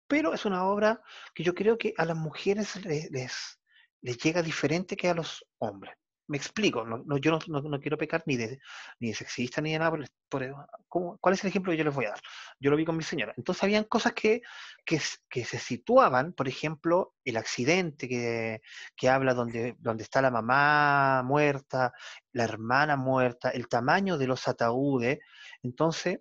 pero 0.08 0.34
es 0.34 0.46
una 0.46 0.66
obra 0.66 1.02
que 1.34 1.44
yo 1.44 1.54
creo 1.54 1.78
que 1.78 1.94
a 1.98 2.06
las 2.06 2.18
mujeres 2.18 2.84
les, 2.86 3.12
les, 3.12 3.60
les 4.02 4.18
llega 4.18 4.42
diferente 4.42 4.98
que 4.98 5.10
a 5.10 5.14
los 5.14 5.46
hombres. 5.60 5.94
Me 6.30 6.38
explico, 6.38 6.86
no, 6.86 7.18
yo 7.18 7.40
no, 7.48 7.80
quiero 7.80 7.98
pecar 7.98 8.22
ni 8.28 8.38
de, 8.38 8.60
ni 9.00 9.10
de 9.10 9.16
sexista 9.16 9.62
ni 9.62 9.72
de 9.74 9.80
nada. 9.80 9.90
Por, 9.92 10.02
el- 10.02 10.10
por- 10.30 10.68
¿cómo- 10.88 11.18
¿Cuál 11.20 11.34
es 11.34 11.44
el 11.44 11.50
ejemplo 11.50 11.72
que 11.72 11.78
yo 11.78 11.84
les 11.84 11.94
voy 11.96 12.06
a 12.06 12.10
dar? 12.12 12.22
Yo 12.60 12.70
lo 12.70 12.78
vi 12.78 12.86
con 12.86 12.96
mi 12.96 13.02
señora. 13.04 13.34
Entonces 13.36 13.64
habían 13.64 13.86
cosas 13.86 14.14
que, 14.14 14.42
que 14.86 15.00
se 15.46 15.58
situaban, 15.60 16.34
por 16.34 16.48
ejemplo, 16.48 17.16
el 17.26 17.38
accidente 17.38 18.08
que, 18.08 18.62
que 18.96 19.10
habla 19.10 19.34
donde, 19.34 19.76
donde 19.80 20.04
está 20.04 20.22
la 20.22 20.30
mamá 20.30 21.24
muerta, 21.24 21.94
la 22.34 22.44
hermana 22.44 22.96
muerta, 22.96 23.50
el 23.50 23.68
tamaño 23.68 24.18
de 24.20 24.28
los 24.28 24.48
ataúdes. 24.48 25.18
Entonces, 25.64 26.20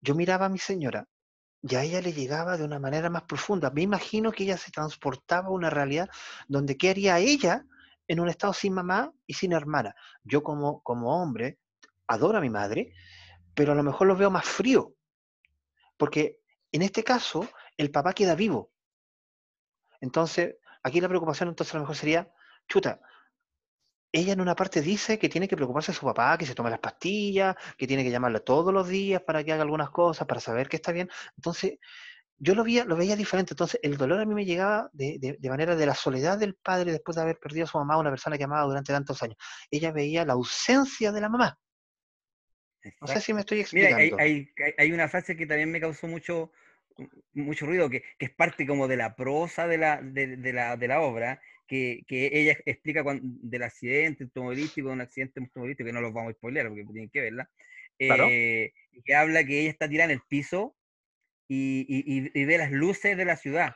yo 0.00 0.14
miraba 0.14 0.46
a 0.46 0.48
mi 0.48 0.58
señora 0.58 1.08
y 1.62 1.74
a 1.76 1.82
ella 1.82 2.00
le 2.00 2.12
llegaba 2.12 2.56
de 2.56 2.64
una 2.64 2.78
manera 2.78 3.10
más 3.10 3.24
profunda. 3.24 3.70
Me 3.70 3.82
imagino 3.82 4.30
que 4.32 4.44
ella 4.44 4.56
se 4.56 4.70
transportaba 4.70 5.48
a 5.48 5.52
una 5.52 5.70
realidad 5.70 6.08
donde 6.48 6.76
qué 6.76 6.90
haría 6.90 7.18
ella 7.18 7.64
en 8.08 8.20
un 8.20 8.28
estado 8.28 8.52
sin 8.52 8.72
mamá 8.74 9.12
y 9.26 9.34
sin 9.34 9.52
hermana. 9.52 9.94
Yo 10.22 10.42
como, 10.42 10.82
como 10.82 11.20
hombre 11.20 11.58
adoro 12.06 12.38
a 12.38 12.40
mi 12.40 12.50
madre, 12.50 12.92
pero 13.54 13.72
a 13.72 13.74
lo 13.74 13.82
mejor 13.82 14.06
lo 14.06 14.16
veo 14.16 14.30
más 14.30 14.44
frío, 14.44 14.94
porque 15.96 16.40
en 16.72 16.82
este 16.82 17.02
caso 17.02 17.48
el 17.76 17.90
papá 17.90 18.12
queda 18.12 18.34
vivo. 18.34 18.70
Entonces, 20.00 20.56
aquí 20.82 21.00
la 21.00 21.08
preocupación 21.08 21.48
entonces 21.48 21.74
a 21.74 21.78
lo 21.78 21.84
mejor 21.84 21.96
sería, 21.96 22.30
chuta, 22.68 23.00
ella 24.12 24.32
en 24.32 24.40
una 24.40 24.54
parte 24.54 24.80
dice 24.80 25.18
que 25.18 25.28
tiene 25.28 25.48
que 25.48 25.56
preocuparse 25.56 25.92
de 25.92 25.98
su 25.98 26.06
papá, 26.06 26.38
que 26.38 26.46
se 26.46 26.54
tome 26.54 26.70
las 26.70 26.78
pastillas, 26.78 27.56
que 27.76 27.86
tiene 27.86 28.04
que 28.04 28.10
llamarlo 28.10 28.42
todos 28.42 28.72
los 28.72 28.88
días 28.88 29.22
para 29.22 29.42
que 29.44 29.52
haga 29.52 29.62
algunas 29.62 29.90
cosas, 29.90 30.26
para 30.26 30.40
saber 30.40 30.68
que 30.68 30.76
está 30.76 30.92
bien. 30.92 31.10
Entonces, 31.36 31.78
yo 32.38 32.54
lo 32.54 32.64
veía, 32.64 32.84
lo 32.84 32.96
veía 32.96 33.16
diferente. 33.16 33.54
Entonces, 33.54 33.80
el 33.82 33.96
dolor 33.96 34.20
a 34.20 34.24
mí 34.26 34.34
me 34.34 34.44
llegaba 34.44 34.90
de, 34.92 35.18
de- 35.18 35.36
de 35.38 35.48
manera 35.48 35.74
de 35.76 35.86
la 35.86 35.94
soledad 35.94 36.38
del 36.38 36.54
padre 36.54 36.92
después 36.92 37.16
de 37.16 37.22
haber 37.22 37.38
perdido 37.38 37.64
a 37.64 37.68
su 37.68 37.78
mamá, 37.78 37.98
una 37.98 38.10
persona 38.10 38.36
que 38.38 38.44
amaba 38.44 38.64
durante 38.66 38.92
tantos 38.92 39.22
años. 39.22 39.36
Ella 39.70 39.92
veía 39.92 40.24
la 40.24 40.34
ausencia 40.34 41.12
de 41.12 41.20
la 41.20 41.28
mamá. 41.28 41.58
No 43.00 43.06
sé 43.08 43.20
si 43.20 43.34
me 43.34 43.40
estoy 43.40 43.64
Mira, 43.72 43.96
hay, 43.96 44.08
explicando. 44.08 44.18
hay- 44.18 44.48
hay- 44.78 44.92
una 44.92 45.08
frase 45.08 45.36
que 45.36 45.46
también 45.46 45.70
me 45.70 45.80
causó 45.80 46.06
mucho, 46.06 46.52
mucho 47.32 47.66
ruido, 47.66 47.90
que, 47.90 48.02
que 48.18 48.26
es 48.26 48.30
parte 48.34 48.66
como 48.66 48.86
de 48.86 48.96
la 48.96 49.16
prosa 49.16 49.66
de 49.66 49.78
la, 49.78 50.00
de, 50.00 50.36
de 50.36 50.52
la, 50.52 50.76
de 50.76 50.88
la 50.88 51.00
obra, 51.00 51.40
que, 51.66 52.02
que 52.06 52.30
ella 52.32 52.56
explica 52.64 53.02
cuan- 53.02 53.20
del 53.22 53.64
accidente 53.64 54.24
automovilístico, 54.24 54.88
de 54.88 54.94
un 54.94 55.00
accidente 55.00 55.40
automovilístico, 55.40 55.86
que 55.86 55.92
no 55.92 56.00
los 56.00 56.12
vamos 56.12 56.30
a 56.30 56.36
spoilear 56.36 56.68
porque 56.68 56.84
tienen 56.84 57.10
que 57.10 57.20
verla, 57.22 57.50
Claro. 57.98 58.28
eh, 58.28 58.72
y 58.92 59.02
que 59.02 59.14
habla 59.16 59.42
que 59.44 59.60
ella 59.62 59.70
está 59.70 59.88
tirada 59.88 60.12
en 60.12 60.18
el 60.18 60.22
piso 60.28 60.76
y, 61.48 62.30
y- 62.34 62.44
ve 62.44 62.58
las 62.58 62.70
luces 62.72 63.16
de 63.16 63.24
la 63.24 63.36
ciudad. 63.36 63.74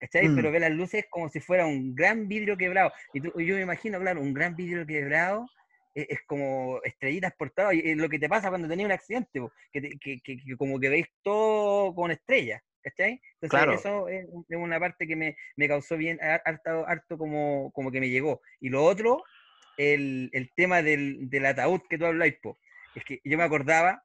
¿Cachai? 0.00 0.28
Mm. 0.28 0.36
Pero 0.36 0.52
ve 0.52 0.60
las 0.60 0.70
luces 0.70 1.06
como 1.10 1.28
si 1.28 1.40
fuera 1.40 1.66
un 1.66 1.94
gran 1.94 2.28
vidrio 2.28 2.56
quebrado. 2.56 2.92
Y 3.12 3.20
tú- 3.20 3.32
yo 3.40 3.56
me 3.56 3.62
imagino, 3.62 3.98
claro, 3.98 4.20
un 4.20 4.32
gran 4.32 4.54
vidrio 4.54 4.86
quebrado 4.86 5.46
e- 5.94 6.06
es, 6.10 6.20
como 6.26 6.80
estrellitas 6.84 7.32
por 7.34 7.50
todo. 7.50 7.72
Y 7.72 7.80
es 7.80 7.96
lo 7.96 8.08
que 8.08 8.18
te 8.20 8.28
pasa 8.28 8.48
cuando 8.48 8.68
tenés 8.68 8.86
un 8.86 8.92
accidente, 8.92 9.40
po, 9.40 9.52
que, 9.72 9.80
te- 9.80 9.98
que- 9.98 10.20
que- 10.20 10.36
que 10.38 10.56
como 10.56 10.78
que 10.78 10.88
veis 10.88 11.06
todo 11.22 11.94
con 11.94 12.10
estrellas. 12.10 12.62
¿Cachai? 12.80 13.20
Entonces, 13.34 13.50
Claro. 13.50 13.72
eso 13.74 14.08
es, 14.08 14.24
un- 14.28 14.46
es 14.48 14.56
una 14.56 14.78
parte 14.78 15.06
que 15.06 15.16
me, 15.16 15.36
me 15.56 15.66
causó 15.66 15.96
bien, 15.96 16.18
har- 16.22 16.40
harto, 16.44 16.86
harto 16.86 17.18
como, 17.18 17.72
como 17.72 17.90
que 17.90 18.00
me 18.00 18.08
llegó. 18.08 18.40
Y 18.60 18.68
lo 18.70 18.84
otro, 18.84 19.24
el, 19.76 20.30
el 20.32 20.50
tema 20.54 20.80
del, 20.80 21.28
del 21.28 21.44
ataúd 21.46 21.80
que 21.90 21.98
tú 21.98 22.06
habláis, 22.06 22.34
po. 22.40 22.56
es 22.94 23.04
que 23.04 23.20
yo 23.24 23.36
me 23.36 23.42
acordaba, 23.44 24.04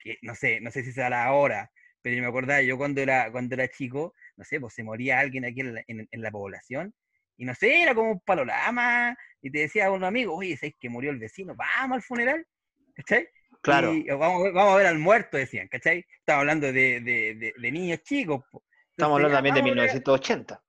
que 0.00 0.18
no 0.22 0.34
sé, 0.34 0.60
no 0.60 0.70
sé 0.72 0.82
si 0.82 0.92
será 0.92 1.24
ahora, 1.24 1.70
pero 2.04 2.16
yo 2.16 2.22
me 2.22 2.28
acordaba, 2.28 2.60
yo 2.60 2.76
cuando 2.76 3.00
era, 3.00 3.32
cuando 3.32 3.54
era 3.54 3.66
chico, 3.66 4.14
no 4.36 4.44
sé, 4.44 4.60
pues 4.60 4.74
se 4.74 4.82
moría 4.82 5.18
alguien 5.20 5.46
aquí 5.46 5.60
en 5.60 5.74
la, 5.74 5.82
en- 5.86 6.06
en 6.10 6.20
la 6.22 6.30
población, 6.30 6.92
y 7.38 7.46
no 7.46 7.54
sé, 7.54 7.80
era 7.80 7.94
como 7.94 8.10
un 8.12 8.20
panorama, 8.20 9.16
y 9.40 9.50
te 9.50 9.60
decía 9.60 9.86
a 9.86 9.90
un 9.90 10.04
amigo, 10.04 10.36
oye, 10.36 10.54
¿sabes 10.58 10.74
que 10.78 10.90
murió 10.90 11.10
el 11.10 11.18
vecino? 11.18 11.54
Vamos 11.56 11.96
al 11.96 12.02
funeral, 12.02 12.46
¿cachai? 12.94 13.26
Claro. 13.62 13.94
Y, 13.94 14.04
vamos, 14.08 14.40
a 14.40 14.44
ver- 14.44 14.52
vamos 14.52 14.74
a 14.74 14.76
ver 14.76 14.86
al 14.86 14.98
muerto, 14.98 15.38
decían, 15.38 15.66
¿cachai? 15.68 16.04
Estaba 16.18 16.40
hablando 16.40 16.66
de, 16.66 17.00
de- 17.00 17.34
de- 17.36 17.54
de 17.56 17.72
niños 17.72 18.02
chicos. 18.02 18.42
Estamos 18.90 19.16
hablando 19.16 19.36
también 19.38 19.54
de 19.54 19.60
vamos 19.62 19.72
a 19.78 19.80
ver- 19.80 19.90
1980, 19.94 20.62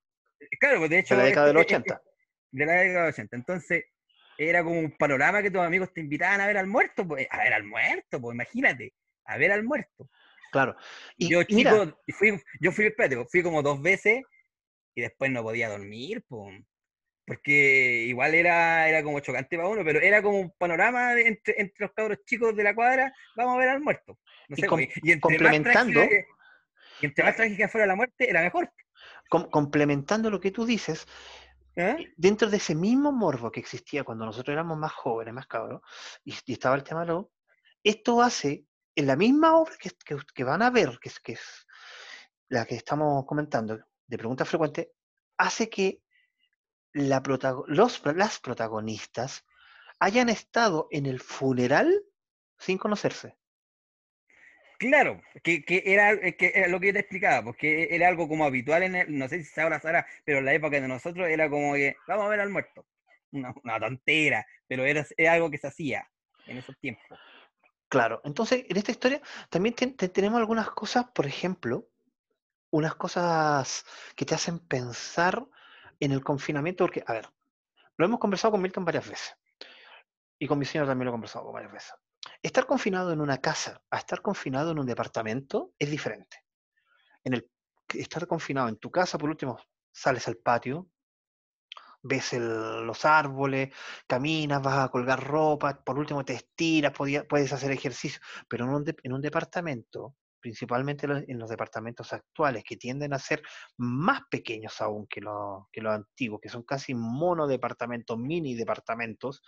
Claro, 0.58 0.77
pues 0.80 0.89
de 0.89 1.00
hecho. 1.00 1.15
de 1.15 1.22
la 1.22 1.25
década 1.27 1.48
del 1.48 1.58
este- 1.58 1.75
80. 1.75 2.01
de 2.51 2.65
la 2.65 2.74
década 2.74 3.00
del 3.08 3.13
80. 3.13 3.36
Entonces, 3.36 3.84
era 4.38 4.63
como 4.63 4.80
un 4.80 4.92
panorama 4.92 5.42
que 5.42 5.51
tus 5.51 5.62
amigos 5.62 5.92
te 5.94 6.00
invitaban 6.00 6.39
a 6.39 6.48
ver 6.48 6.58
al 6.58 6.68
muerto, 6.68 7.06
pues, 7.06 7.27
a 7.30 7.39
ver 7.39 7.54
al 7.54 7.65
muerto, 7.65 8.22
pues 8.22 8.34
imagínate, 8.36 8.94
a 9.25 9.38
ver 9.38 9.51
al 9.51 9.63
muerto. 9.63 10.10
Claro. 10.55 10.75
Y, 11.17 11.29
yo 11.29 11.41
mira, 11.50 11.71
chico, 11.85 12.00
fui, 12.17 12.41
yo 12.62 12.71
fui, 12.71 12.85
espérate, 12.85 13.25
fui 13.25 13.43
como 13.43 13.62
dos 13.62 13.81
veces 13.81 14.21
y 14.95 15.01
después 15.01 15.29
no 15.31 15.43
podía 15.43 15.67
dormir, 15.69 16.24
pues, 16.27 16.63
porque 17.27 18.05
igual 18.07 18.35
era, 18.35 18.88
era 18.88 19.03
como 19.03 19.19
chocante 19.19 19.57
para 19.57 19.67
uno, 19.67 19.83
pero 19.83 20.00
era 20.00 20.21
como 20.21 20.39
un 20.39 20.51
panorama 20.57 21.19
entre, 21.19 21.55
entre 21.59 21.85
los 21.85 21.91
cabros 21.93 22.19
chicos 22.25 22.55
de 22.55 22.63
la 22.63 22.74
cuadra, 22.75 23.13
vamos 23.35 23.55
a 23.55 23.59
ver 23.59 23.69
al 23.69 23.81
muerto. 23.81 24.17
No 24.47 24.55
Y 24.57 24.62
sé, 24.62 24.67
com- 24.67 24.79
pues, 24.79 24.89
y 25.03 25.12
entre 25.12 25.19
complementando- 25.21 26.00
más 26.00 26.07
trágica, 26.09 26.27
y 27.01 27.05
entre 27.07 27.24
más 27.25 27.35
trágica 27.35 27.67
fuera 27.67 27.88
la 27.88 27.95
muerte, 27.95 28.29
era 28.29 28.41
mejor. 28.41 28.71
com- 29.27 29.50
complementando 29.50 30.29
lo 30.29 30.39
que 30.39 30.51
tú 30.51 30.65
dices, 30.65 31.05
¿ah? 31.77 31.97
dentro 32.15 32.50
de 32.50 32.57
ese 32.57 32.75
mismo 32.75 33.12
morbo 33.12 33.51
que 33.51 33.59
existía 33.59 34.03
cuando 34.03 34.24
nosotros 34.25 34.53
éramos 34.53 34.77
más 34.77 34.93
jóvenes, 34.93 35.33
más 35.33 35.47
cabros, 35.47 35.81
y, 36.24 36.33
y 36.45 36.53
estaba 36.53 36.75
el 36.75 36.83
tema 36.83 37.01
de 37.01 37.07
lo, 37.07 37.31
esto 37.83 38.21
hace, 38.21 38.63
en 38.96 39.08
la 39.08 39.16
misma 39.16 39.58
obra 39.58 39.74
que, 40.34 40.44
van 40.44 40.62
a 40.62 40.70
ver, 40.70 41.00
que 41.00 41.10
es, 41.34 41.68
la 42.48 42.66
que 42.66 42.75
estamos 42.75 43.25
comentando, 43.25 43.78
de 44.08 44.18
preguntas 44.18 44.48
frecuentes, 44.48 44.88
hace 45.38 45.70
que 45.70 46.02
los, 46.94 48.02
las 48.16 48.40
protagonistas 48.40 49.46
hayan 50.00 50.30
estado 50.30 50.88
en 50.92 51.06
el 51.06 51.20
funeral 51.20 52.04
sin 52.58 52.78
conocerse. 52.78 53.38
Claro, 54.78 55.22
que, 55.44 55.64
eh, 55.68 55.84
era 55.86 56.14
lo 56.68 56.80
que 56.80 56.88
yo 56.88 56.94
te 56.94 57.00
explicaba, 57.00 57.44
porque 57.44 57.88
era 57.92 58.08
algo 58.08 58.28
como 58.28 58.46
habitual 58.46 58.84
en 58.84 58.96
el, 58.96 59.18
no 59.18 59.28
sé 59.28 59.44
si 59.44 59.60
ahora 59.60 59.80
Sara, 59.80 60.06
pero 60.25 60.40
en 60.40 60.46
la 60.46 60.54
época 60.54 60.80
de 60.80 60.88
nosotros 60.88 61.28
era 61.30 61.50
como 61.50 61.74
que 61.74 61.96
vamos 62.08 62.25
a 62.25 62.30
ver 62.30 62.42
al 62.42 62.50
muerto. 62.50 62.86
Una, 63.32 63.54
una 63.64 63.80
tontera, 63.80 64.46
pero 64.68 64.86
era, 64.86 65.06
era 65.18 65.34
algo 65.34 65.50
que 65.50 65.58
se 65.58 65.68
hacía 65.68 66.10
en 66.46 66.58
esos 66.58 66.78
tiempos. 66.80 67.20
Claro, 67.89 68.22
entonces 68.24 68.65
en 68.70 68.77
esta 68.77 68.92
historia 68.92 69.22
también 69.50 69.75
ten- 69.75 69.96
te- 69.96 70.10
tenemos 70.10 70.39
algunas 70.39 70.70
cosas, 70.72 71.06
por 71.13 71.25
ejemplo, 71.25 71.88
unas 72.72 72.96
cosas 72.96 73.86
que 74.15 74.25
te 74.25 74.36
hacen 74.36 74.60
pensar 74.60 75.48
en 76.00 76.12
el 76.13 76.24
confinamiento, 76.24 76.86
porque, 76.86 77.04
a 77.08 77.13
ver, 77.13 77.30
lo 77.98 78.06
hemos 78.06 78.20
conversado 78.20 78.54
con 78.54 78.62
Milton 78.63 78.86
varias 78.86 79.10
veces, 79.10 79.38
y 80.39 80.48
con 80.48 80.60
mi 80.60 80.65
señor 80.65 80.88
también 80.88 81.06
lo 81.06 81.12
he 81.12 81.13
conversado 81.13 81.51
varias 81.51 81.72
veces. 81.72 81.94
Estar 82.42 82.65
confinado 82.65 83.12
en 83.12 83.22
una 83.22 83.38
casa 83.39 83.82
a 83.89 83.98
estar 83.98 84.22
confinado 84.22 84.72
en 84.72 84.80
un 84.80 84.86
departamento 84.86 85.74
es 85.80 85.89
diferente. 85.89 86.44
En 87.24 87.34
el 87.36 87.50
estar 87.94 88.27
confinado 88.27 88.70
en 88.70 88.77
tu 88.77 88.92
casa, 88.92 89.18
por 89.18 89.30
último, 89.30 89.60
sales 89.92 90.27
al 90.27 90.38
patio, 90.38 90.89
ves 92.05 92.33
los 92.33 93.03
árboles, 93.03 93.69
caminas, 94.07 94.62
vas 94.62 94.85
a 94.85 94.89
colgar 94.89 95.24
ropa, 95.24 95.83
por 95.83 95.97
último 95.97 96.24
te 96.24 96.33
estiras, 96.33 96.93
puedes 96.93 97.51
hacer 97.51 97.71
ejercicio, 97.71 98.21
pero 98.47 98.65
en 98.65 98.71
un, 98.71 98.95
en 99.03 99.13
un 99.13 99.21
departamento, 99.21 100.15
principalmente 100.39 101.07
en 101.07 101.39
los 101.39 101.50
departamentos 101.50 102.13
actuales, 102.13 102.63
que 102.63 102.77
tienden 102.77 103.13
a 103.13 103.19
ser 103.19 103.41
más 103.77 104.21
pequeños 104.29 104.79
aún 104.81 105.07
que, 105.07 105.19
que 105.71 105.81
los 105.81 105.93
antiguos, 105.93 106.39
que 106.39 106.50
son 106.50 106.62
casi 106.62 106.93
monodepartamentos, 106.93 108.17
mini 108.19 108.53
departamentos, 108.53 109.41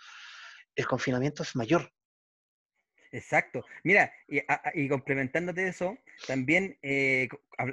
el 0.74 0.86
confinamiento 0.86 1.44
es 1.44 1.54
mayor. 1.54 1.92
Exacto. 3.12 3.64
Mira, 3.84 4.12
y, 4.26 4.88
complementándote 4.88 5.68
eso, 5.68 5.96
también, 6.26 6.76
eh, 6.82 7.28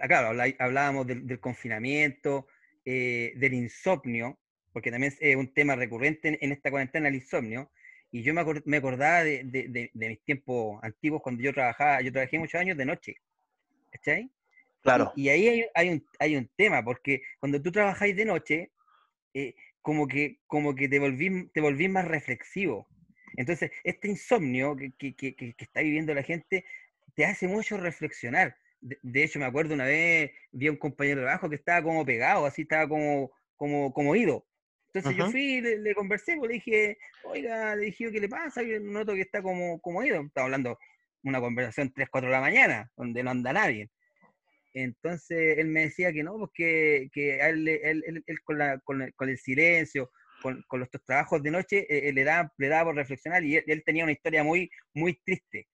claro, 0.08 0.40
hablábamos 0.60 1.08
del, 1.08 1.40
confinamiento, 1.40 2.48
eh, 2.86 3.34
del 3.36 3.56
insomnio, 3.56 4.40
porque 4.76 4.92
también 4.92 5.14
es 5.22 5.36
un 5.38 5.54
tema 5.54 5.78
recurrente 5.78 6.38
en, 6.42 6.52
esta 6.52 6.70
cuarentena, 6.70 7.08
el 7.08 7.16
insomnio. 7.16 7.72
Y 8.12 8.24
yo 8.24 8.34
me, 8.34 8.42
acordaba 8.42 9.24
de, 9.24 9.90
mis 9.94 10.24
tiempos 10.26 10.84
antiguos 10.84 11.22
cuando 11.22 11.42
yo 11.42 11.54
trabajaba, 11.54 12.02
yo 12.02 12.12
trabajé 12.12 12.38
muchos 12.38 12.60
años 12.60 12.76
de 12.76 12.84
noche. 12.84 13.16
¿Cachai? 13.90 14.30
Claro. 14.82 15.14
Y, 15.16 15.30
ahí 15.30 15.66
hay, 15.74 15.90
un, 15.92 16.06
hay 16.20 16.36
un 16.36 16.52
tema, 16.58 16.84
porque 16.84 17.22
cuando 17.40 17.62
tú 17.62 17.72
trabajáis 17.72 18.18
de 18.18 18.26
noche, 18.26 18.74
eh, 19.34 19.56
como 19.82 20.10
que, 20.10 20.42
como 20.46 20.76
que 20.76 20.90
te 20.90 21.00
volvís, 21.00 21.50
te 21.54 21.62
volvís 21.62 21.90
más 21.90 22.06
reflexivo. 22.06 22.86
Entonces, 23.38 23.72
este 23.86 24.10
insomnio 24.10 24.76
que, 24.76 25.16
está 25.58 25.80
viviendo 25.80 26.14
la 26.14 26.24
gente 26.24 26.66
te 27.14 27.24
hace 27.24 27.48
mucho 27.48 27.78
reflexionar. 27.78 28.58
De, 28.82 29.24
hecho, 29.24 29.40
me 29.40 29.46
acuerdo 29.46 29.74
una 29.74 29.86
vez, 29.86 30.32
vi 30.52 30.68
a 30.68 30.72
un 30.72 30.78
compañero 30.78 31.22
de 31.22 31.28
trabajo 31.28 31.50
que 31.50 31.56
estaba 31.56 31.82
como 31.82 32.06
pegado, 32.06 32.46
así 32.46 32.64
estaba 32.64 32.90
como, 32.90 33.32
como, 33.56 33.94
como 33.94 34.18
ido. 34.18 34.46
Entonces 34.96 35.18
yo 35.18 35.30
fui, 35.30 35.60
le, 35.60 35.78
le, 35.80 35.94
conversé, 35.94 36.38
pues, 36.38 36.48
le 36.48 36.54
dije, 36.56 36.98
oiga, 37.26 37.76
le 37.76 37.86
dije, 37.86 38.12
¿qué 38.12 38.20
le 38.20 38.30
pasa? 38.30 38.64
Yo 38.64 38.80
noto 38.80 39.14
que 39.14 39.22
está 39.22 39.42
como, 39.42 39.80
como 39.82 40.02
ido. 40.04 40.22
Estaba 40.22 40.46
hablando 40.46 40.80
una 41.24 41.42
conversación 41.42 41.92
3, 41.94 42.08
4 42.10 42.30
de 42.30 42.32
la 42.32 42.42
mañana, 42.42 42.92
donde 42.96 43.22
no 43.22 43.32
anda 43.32 43.52
nadie. 43.52 43.90
Entonces 44.74 45.58
él 45.58 45.68
me 45.68 45.82
decía 45.82 46.14
que 46.14 46.24
no, 46.24 46.38
pues 46.38 46.52
que, 46.54 47.10
que 47.12 47.40
él, 47.40 47.68
él, 47.68 48.24
él, 48.26 48.40
con, 48.44 48.58
la, 48.58 48.80
con, 48.80 49.12
con, 49.16 49.30
el 49.30 49.38
silencio, 49.38 50.12
con, 50.42 50.64
con 50.68 50.80
los 50.80 50.90
trabajos 51.06 51.42
de 51.44 51.52
noche, 51.52 51.88
eh, 51.90 52.14
le, 52.14 52.24
daba, 52.24 52.52
le 52.58 52.68
daba 52.68 52.86
por 52.86 52.96
reflexionar 52.96 53.44
y 53.44 53.58
él, 53.58 53.84
tenía 53.86 54.04
una 54.04 54.14
historia 54.14 54.44
muy, 54.44 54.70
muy 54.94 55.20
triste. 55.26 55.68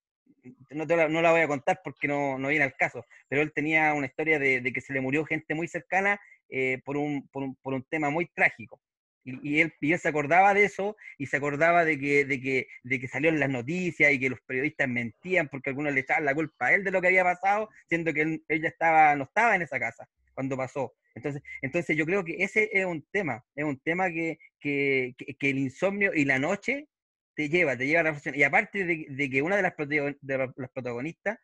No, 0.70 0.84
la, 0.84 1.08
no 1.08 1.22
la 1.22 1.30
voy 1.30 1.42
a 1.42 1.48
contar 1.48 1.80
porque 1.84 2.08
no, 2.08 2.38
no, 2.38 2.48
viene 2.48 2.64
al 2.64 2.74
caso, 2.74 3.04
pero 3.28 3.42
él 3.42 3.52
tenía 3.52 3.94
una 3.94 4.06
historia 4.06 4.40
de, 4.40 4.60
de 4.60 4.72
que 4.72 4.80
se 4.80 4.92
le 4.92 5.00
murió 5.00 5.24
gente 5.24 5.54
muy 5.54 5.68
cercana 5.68 6.20
eh, 6.48 6.82
por, 6.84 6.96
un, 6.96 7.28
por, 7.28 7.44
un, 7.44 7.56
por 7.56 7.72
un 7.74 7.82
tema 7.84 8.10
muy 8.10 8.26
trágico. 8.26 8.80
Y, 9.24 9.60
él, 9.60 9.72
y, 9.80 9.92
él, 9.92 9.98
se 9.98 10.08
acordaba 10.08 10.52
de 10.52 10.64
eso 10.64 10.96
y 11.16 11.26
se 11.26 11.36
acordaba 11.36 11.84
de 11.84 11.98
que, 11.98 12.24
de, 12.24 12.40
que, 12.40 12.66
de 12.82 13.00
que 13.00 13.08
salió 13.08 13.30
las 13.30 13.50
noticias 13.50 14.12
y 14.12 14.18
que 14.18 14.30
los 14.30 14.40
periodistas 14.40 14.88
mentían 14.88 15.48
porque 15.48 15.70
algunos 15.70 15.92
le 15.92 16.00
echaban 16.00 16.24
la 16.24 16.34
culpa 16.34 16.66
a 16.66 16.74
él 16.74 16.84
de 16.84 16.90
lo 16.90 17.00
que 17.00 17.08
había 17.08 17.22
pasado, 17.22 17.68
siendo 17.88 18.12
que 18.12 18.22
él, 18.22 18.42
ya 18.48 18.68
estaba, 18.68 19.14
no 19.14 19.24
estaba 19.24 19.54
en 19.54 19.62
esa 19.62 19.78
casa 19.78 20.08
cuando 20.34 20.56
pasó. 20.56 20.94
Entonces, 21.14 21.42
entonces 21.60 21.96
yo 21.96 22.06
creo 22.06 22.24
que 22.24 22.42
ese 22.42 22.70
es 22.72 22.84
un 22.84 23.06
tema, 23.12 23.44
es 23.54 23.64
un 23.64 23.78
tema 23.78 24.10
que, 24.10 24.38
que, 24.58 25.14
que 25.38 25.50
el 25.50 25.58
insomnio 25.58 26.12
y 26.14 26.24
la 26.24 26.38
noche 26.38 26.88
te 27.34 27.48
lleva, 27.48 27.76
te 27.76 27.86
lleva 27.86 28.00
a 28.00 28.04
la 28.04 28.10
reflexión. 28.10 28.34
Y 28.34 28.42
aparte 28.42 28.84
de, 28.84 29.06
de 29.08 29.30
que 29.30 29.42
una 29.42 29.56
de 29.56 29.62
las, 29.62 29.74
de 29.76 30.38
las 30.56 30.70
protagonistas 30.70 31.38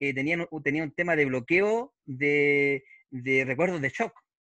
eh, 0.00 0.12
tenía, 0.12 0.46
tenía 0.64 0.82
un 0.82 0.92
tema 0.92 1.14
de 1.14 1.26
bloqueo 1.26 1.94
de, 2.04 2.84
de 3.10 3.44
recuerdos 3.44 3.80
de 3.80 3.88
shock 3.88 4.12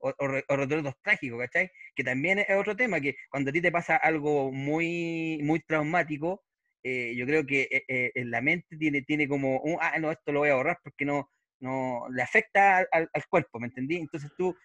o, 0.03 0.13
o, 0.19 0.57
recuerdos 0.57 0.95
trágicos, 1.03 1.41
¿cachai? 1.41 1.71
Que 1.95 2.05
también 2.05 2.41
es 2.41 2.51
otro 2.51 2.77
tema, 2.77 3.01
que 3.01 3.17
cuando 3.31 3.51
a 3.51 3.53
ti 3.53 3.61
te 3.61 3.73
pasa 3.73 3.97
algo 3.97 4.53
muy, 4.53 5.39
muy 5.43 5.61
traumático, 5.61 6.43
eh, 6.83 7.15
yo 7.17 7.25
creo 7.27 7.47
que 7.47 7.69
eh, 7.89 8.11
en 8.15 8.31
la 8.31 8.41
mente 8.41 8.77
tiene, 8.77 9.03
tiene 9.03 9.29
como, 9.29 9.61
un, 9.61 9.79
ah, 9.81 9.99
no, 10.01 10.11
esto 10.11 10.33
lo 10.33 10.41
voy 10.41 10.51
a 10.51 10.57
borrar 10.57 10.79
porque 10.83 11.05
no, 11.05 11.31
no 11.61 12.07
le 12.11 12.23
afecta 12.23 12.79
al, 12.91 13.09
al 13.13 13.27
cuerpo, 13.29 13.61
¿me 13.61 13.69
entendí? 13.69 13.97
Entonces 13.97 14.31
tú 14.37 14.57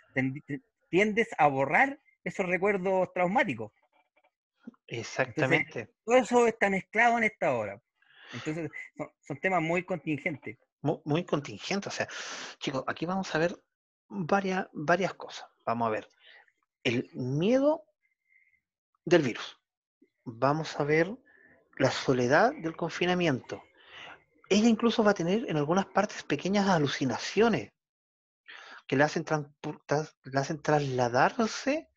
tiendes 0.89 1.29
a 1.38 1.48
borrar 1.48 2.00
esos 2.24 2.46
recuerdos 2.46 3.13
traumáticos. 3.13 3.72
Exactamente. 4.88 5.89
todo 6.03 6.17
eso 6.17 6.48
está 6.48 6.70
mezclado 6.70 7.17
en 7.17 7.25
esta 7.25 7.56
hora. 7.56 7.82
Entonces, 8.34 8.69
son, 9.21 9.38
temas 9.38 9.62
muy 9.62 9.84
contingentes. 9.84 10.58
Muy, 10.82 11.26
contingentes. 11.26 11.93
O 11.93 11.95
sea, 11.95 12.08
chicos, 12.60 12.84
aquí 12.88 13.06
vamos 13.06 13.34
a 13.34 13.38
ver 13.38 13.56
varias, 14.10 14.67
varias 14.74 15.13
cosas. 15.13 15.48
Vamos 15.65 15.88
a 15.88 15.91
ver 15.91 16.10
el 16.84 17.10
miedo 17.13 17.84
del 19.06 19.22
virus. 19.22 19.60
Vamos 20.24 20.80
a 20.80 20.84
ver 20.84 21.15
la 21.78 21.91
soledad 21.91 22.54
del 22.54 22.76
confinamiento. 22.76 23.62
Ella 24.50 24.70
incluso 24.70 25.04
va 25.04 25.12
a 25.12 25.15
tener 25.15 25.50
en 25.50 25.58
algunas 25.58 25.86
partes 25.86 26.24
pequeñas 26.24 26.67
alucinaciones 26.70 27.74
que 28.88 28.96
le 28.96 29.04
hacen, 29.04 29.26
le 30.24 30.39
hacen 30.39 30.62
trasladarse 30.62 31.89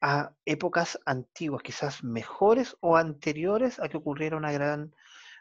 a 0.00 0.32
épocas 0.44 0.98
antiguas, 1.04 1.62
quizás 1.62 2.04
mejores 2.04 2.76
o 2.80 2.96
anteriores 2.96 3.80
a 3.80 3.88
que 3.88 3.96
ocurriera 3.96 4.36
una 4.36 4.52
gran 4.52 4.94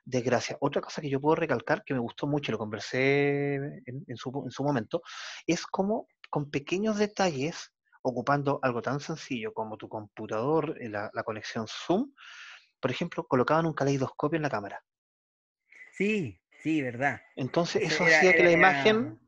desgracia. 0.10 0.58
Otra 0.60 0.82
cosa 0.82 1.02
que 1.02 1.10
yo 1.10 1.22
puedo 1.22 1.36
recalcar, 1.36 1.84
que 1.86 1.93
me 1.93 2.00
gustó 2.00 2.28
mucho, 2.28 2.52
lo 2.52 2.58
conversé 2.58 3.56
en, 3.56 4.17
su, 4.17 4.43
en 4.43 4.52
su, 4.52 4.63
momento, 4.63 5.02
es 5.45 5.65
como 5.65 6.08
con 6.30 6.50
pequeños 6.50 6.98
detalles, 6.98 7.72
ocupando 8.02 8.60
algo 8.62 8.82
tan 8.82 9.00
sencillo 9.00 9.54
como 9.54 9.78
tu 9.78 9.88
computador, 9.88 10.76
eh, 10.80 10.89
la, 10.89 11.12
la 11.13 11.24
conexión 11.24 11.65
Zoom, 11.67 12.12
por 12.80 12.91
ejemplo, 12.91 13.26
colocaban 13.26 13.65
un 13.65 13.74
caleidoscopio 13.74 14.38
en 14.38 14.43
la 14.43 14.50
cámara. 14.50 14.84
Sí, 15.91 16.39
sí, 16.63 16.82
verdad. 16.82 17.22
Entonces 17.36 17.84
eso 17.84 18.06
hacía 18.06 18.34
que 18.34 18.43
la 18.43 18.52
imagen 18.52 19.19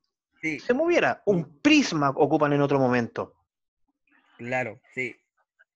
se 0.42 0.74
moviera. 0.74 1.22
Un 1.26 1.60
prisma 1.62 2.10
ocupan 2.10 2.54
en 2.54 2.62
otro 2.62 2.80
momento. 2.80 3.36
Claro, 4.38 4.80
sí. 4.94 5.16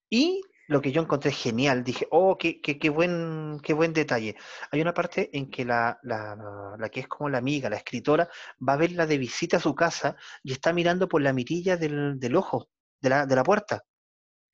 Y 0.09 0.41
lo 0.67 0.81
que 0.81 0.91
yo 0.91 1.01
encontré 1.01 1.31
genial, 1.31 1.83
dije, 1.83 2.07
oh, 2.11 2.37
qué, 2.37 2.61
qué, 2.61 2.79
qué 2.79 2.89
buen, 2.89 3.59
qué 3.61 3.73
buen 3.73 3.93
detalle. 3.93 4.35
Hay 4.71 4.81
una 4.81 4.93
parte 4.93 5.29
en 5.37 5.49
que 5.49 5.65
la, 5.65 5.99
la, 6.03 6.75
la, 6.77 6.89
que 6.89 7.01
es 7.01 7.07
como 7.07 7.29
la 7.29 7.37
amiga, 7.37 7.69
la 7.69 7.77
escritora, 7.77 8.29
va 8.67 8.73
a 8.73 8.77
verla 8.77 9.05
de 9.05 9.17
visita 9.17 9.57
a 9.57 9.59
su 9.59 9.75
casa 9.75 10.15
y 10.43 10.51
está 10.51 10.73
mirando 10.73 11.07
por 11.07 11.21
la 11.21 11.33
mirilla 11.33 11.77
del, 11.77 12.19
del 12.19 12.35
ojo, 12.35 12.69
de 13.01 13.09
la, 13.09 13.25
de 13.25 13.35
la 13.35 13.43
puerta. 13.43 13.83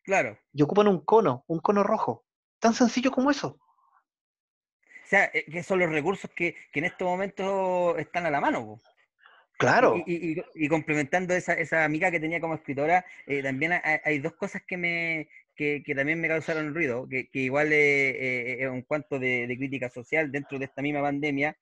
Claro. 0.03 0.37
Y 0.51 0.61
ocupan 0.61 0.87
un 0.87 1.05
cono, 1.05 1.45
un 1.47 1.59
cono 1.59 1.83
rojo. 1.83 2.25
Tan 2.59 2.73
sencillo 2.73 3.11
como 3.11 3.31
eso. 3.31 3.47
O 3.47 5.07
sea, 5.07 5.25
eh, 5.33 5.45
que 5.45 5.63
son 5.63 5.79
los 5.79 5.89
recursos 5.89 6.31
que, 6.35 6.55
que 6.71 6.79
en 6.79 6.85
estos 6.85 7.07
momentos 7.07 7.97
están 7.99 8.25
a 8.25 8.31
la 8.31 8.41
mano. 8.41 8.81
Claro. 9.61 10.03
Y, 10.05 10.67
complementando 10.67 11.33
esa, 11.35 11.53
esa, 11.53 11.85
amiga 11.85 12.09
que 12.09 12.19
tenía 12.19 12.41
como 12.41 12.55
escritora, 12.55 13.05
eh, 13.27 13.43
también 13.43 13.73
hay, 13.83 14.19
dos 14.19 14.33
cosas 14.33 14.63
que 14.67 14.77
me 14.77 15.29
que, 15.55 15.83
también 15.95 16.19
me 16.19 16.27
causaron 16.27 16.73
ruido, 16.73 17.07
que, 17.07 17.29
igual 17.33 17.71
es, 17.71 18.67
un 18.67 18.81
cuanto 18.81 19.19
de, 19.19 19.45
crítica 19.57 19.89
social 19.89 20.31
dentro 20.31 20.57
de 20.57 20.65
esta 20.65 20.81
misma 20.81 21.01
pandemia, 21.01 21.55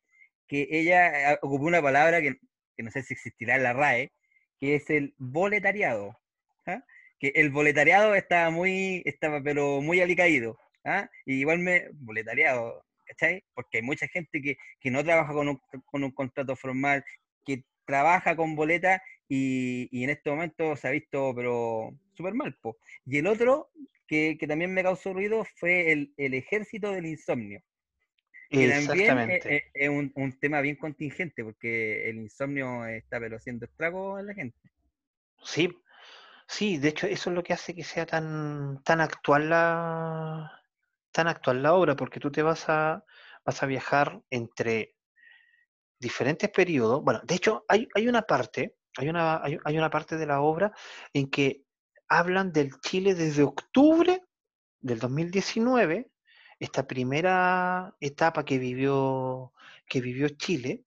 que 0.48 0.68
ella 0.72 1.34
eh, 1.34 1.40
ocupó 1.42 1.66
una 1.66 1.82
palabra 1.82 2.22
que, 2.22 2.40
no 2.78 2.92
sé 2.92 3.04
si 3.04 3.14
existirá 3.14 3.58
en 3.58 3.64
la 3.64 3.74
RAE, 3.74 4.12
que 4.60 4.76
es 4.76 4.90
el 4.90 5.14
boletariado. 5.18 6.18
¿ah? 6.66 6.84
Que 7.20 7.34
el 7.36 7.50
boletariado 7.50 8.16
estaba 8.16 8.50
muy, 8.50 9.02
estaba 9.06 9.42
pero 9.44 9.82
muy 9.82 10.00
alicaído. 10.00 10.58
¿ah? 10.86 11.10
Igual 11.26 11.60
me, 11.60 11.90
boletariado, 11.94 12.86
¿cachai? 13.06 13.44
Porque 13.54 13.80
hay 13.80 13.84
mucha 13.84 14.08
gente 14.08 14.42
que, 14.42 14.58
que 14.80 14.92
no 14.92 15.04
trabaja 15.04 15.34
con 15.34 15.50
un, 15.50 15.62
con 15.86 16.04
un 16.04 16.12
contrato 16.12 16.56
formal, 16.56 17.04
que 17.04 17.29
trabaja 17.89 18.36
con 18.36 18.56
boleta 18.56 19.02
y, 19.28 20.04
en 20.04 20.12
este 20.12 20.30
momento 20.30 20.75
se 20.75 20.88
ha 20.88 20.91
visto, 20.91 21.34
pero 21.36 21.91
súper 22.13 22.36
mal. 22.36 22.56
Po. 22.62 22.78
Y 23.08 23.17
el 23.17 23.25
otro 23.25 23.71
que, 24.08 24.38
también 24.47 24.73
me 24.73 24.84
causó 24.84 25.12
ruido 25.12 25.43
fue 25.56 25.91
el, 25.91 26.13
ejército 26.17 26.91
del 26.91 27.08
insomnio. 27.08 27.63
Que 28.47 28.69
también 28.69 29.39
es, 29.73 29.89
un, 29.89 30.39
tema 30.39 30.62
bien 30.62 30.75
contingente, 30.75 31.43
porque 31.43 32.10
el 32.10 32.17
insomnio 32.17 32.86
está 32.86 33.19
pero 33.19 33.38
haciendo 33.38 33.65
estrago 33.65 34.19
en 34.19 34.28
la 34.28 34.34
gente. 34.36 34.71
Sí, 35.43 35.69
sí, 36.47 36.78
de 36.78 36.89
hecho 36.89 37.08
eso 37.08 37.32
es 37.32 37.36
lo 37.36 37.43
que 37.43 37.54
hace 37.54 37.73
que 37.73 37.84
sea 37.84 38.06
tan, 38.06 38.84
tan 38.84 39.02
actual 39.02 39.49
la 39.49 40.52
tan 41.12 41.28
actual 41.28 41.63
la 41.63 41.73
obra, 41.73 41.95
porque 41.95 42.19
tú 42.19 42.32
te 42.32 42.43
vas 42.43 42.69
a, 42.69 43.04
vas 43.45 43.63
a 43.63 43.65
viajar 43.65 44.21
entre 44.30 44.95
diferentes 46.00 46.50
periodos. 46.50 47.04
Bueno, 47.04 47.22
de 47.24 47.36
hecho, 47.36 47.66
hay, 47.68 47.88
hay 47.94 48.08
una 48.08 48.22
parte, 48.22 48.76
hay 48.98 49.10
una, 49.10 49.42
hay, 49.44 49.78
una 49.78 49.90
parte 49.90 50.18
de 50.18 50.26
la 50.26 50.42
obra 50.42 50.72
en 51.14 51.30
que 51.30 51.64
hablan 52.08 52.52
del 52.52 52.80
Chile 52.82 53.14
desde 53.14 53.44
octubre 53.44 54.24
del 54.80 55.00
2019, 55.00 56.10
esta 56.60 56.88
primera 56.88 57.94
etapa 58.00 58.44
que 58.44 58.58
vivió, 58.58 59.54
que 59.88 60.02
vivió 60.02 60.30
Chile, 60.30 60.86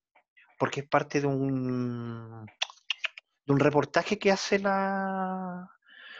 porque 0.58 0.80
es 0.80 0.88
parte 0.88 1.20
de 1.20 1.26
un, 1.26 2.46
de 3.46 3.52
un 3.52 3.60
reportaje 3.60 4.18
que 4.18 4.32
hace 4.32 4.58
la, 4.58 5.68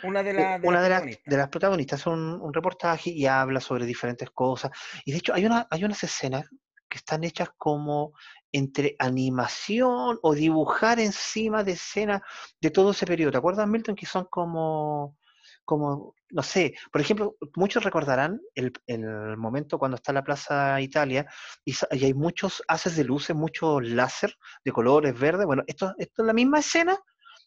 una 0.03 0.23
de, 0.23 0.31
eh, 0.31 0.61
una 0.63 0.83
de, 0.83 1.19
las 1.27 1.49
protagonistas 1.49 2.01
hace 2.01 2.11
un, 2.11 2.41
un, 2.41 2.53
reportaje 2.53 3.11
y 3.11 3.27
habla 3.27 3.61
sobre 3.61 3.87
diferentes 3.87 4.31
cosas. 4.31 4.71
Y 5.05 5.13
de 5.13 5.19
hecho 5.19 5.35
hay, 5.35 5.47
una, 5.47 5.67
hay 5.71 5.85
unas 5.85 6.03
escenas 6.03 6.49
que 6.89 6.99
están 6.99 7.25
hechas 7.25 7.51
como 7.57 8.13
entre 8.53 8.97
animación 8.99 10.19
o 10.23 10.35
dibujar 10.35 11.01
encima 11.01 11.65
de 11.65 11.73
escenas 11.73 12.21
de 12.61 12.71
todo 12.71 12.91
ese 12.93 13.07
periodo. 13.07 13.33
¿Te 13.33 13.39
acuerdas, 13.39 13.67
Milton, 13.67 13.97
que 13.97 14.07
son 14.07 14.27
como, 14.27 15.17
como 15.65 16.15
no 16.31 16.43
sé, 16.43 16.75
por 16.91 17.01
ejemplo, 17.01 17.37
muchos 17.57 17.85
recordarán 17.85 18.41
el, 18.55 18.73
el 18.87 19.37
momento 19.37 19.79
cuando 19.79 19.97
está 19.97 20.13
la 20.13 20.25
Plaza 20.25 20.81
Italia 20.81 21.27
y, 21.65 21.75
hay 21.91 22.15
muchos 22.15 22.63
haces 22.69 22.97
de 22.97 23.05
luces, 23.05 23.35
muchos 23.35 23.83
láser 23.83 24.37
de 24.65 24.73
colores 24.73 25.19
verdes. 25.19 25.47
Bueno, 25.47 25.63
esto, 25.67 25.95
esto 25.99 26.23
es 26.23 26.27
la 26.27 26.33
misma 26.33 26.61
escena, 26.61 26.99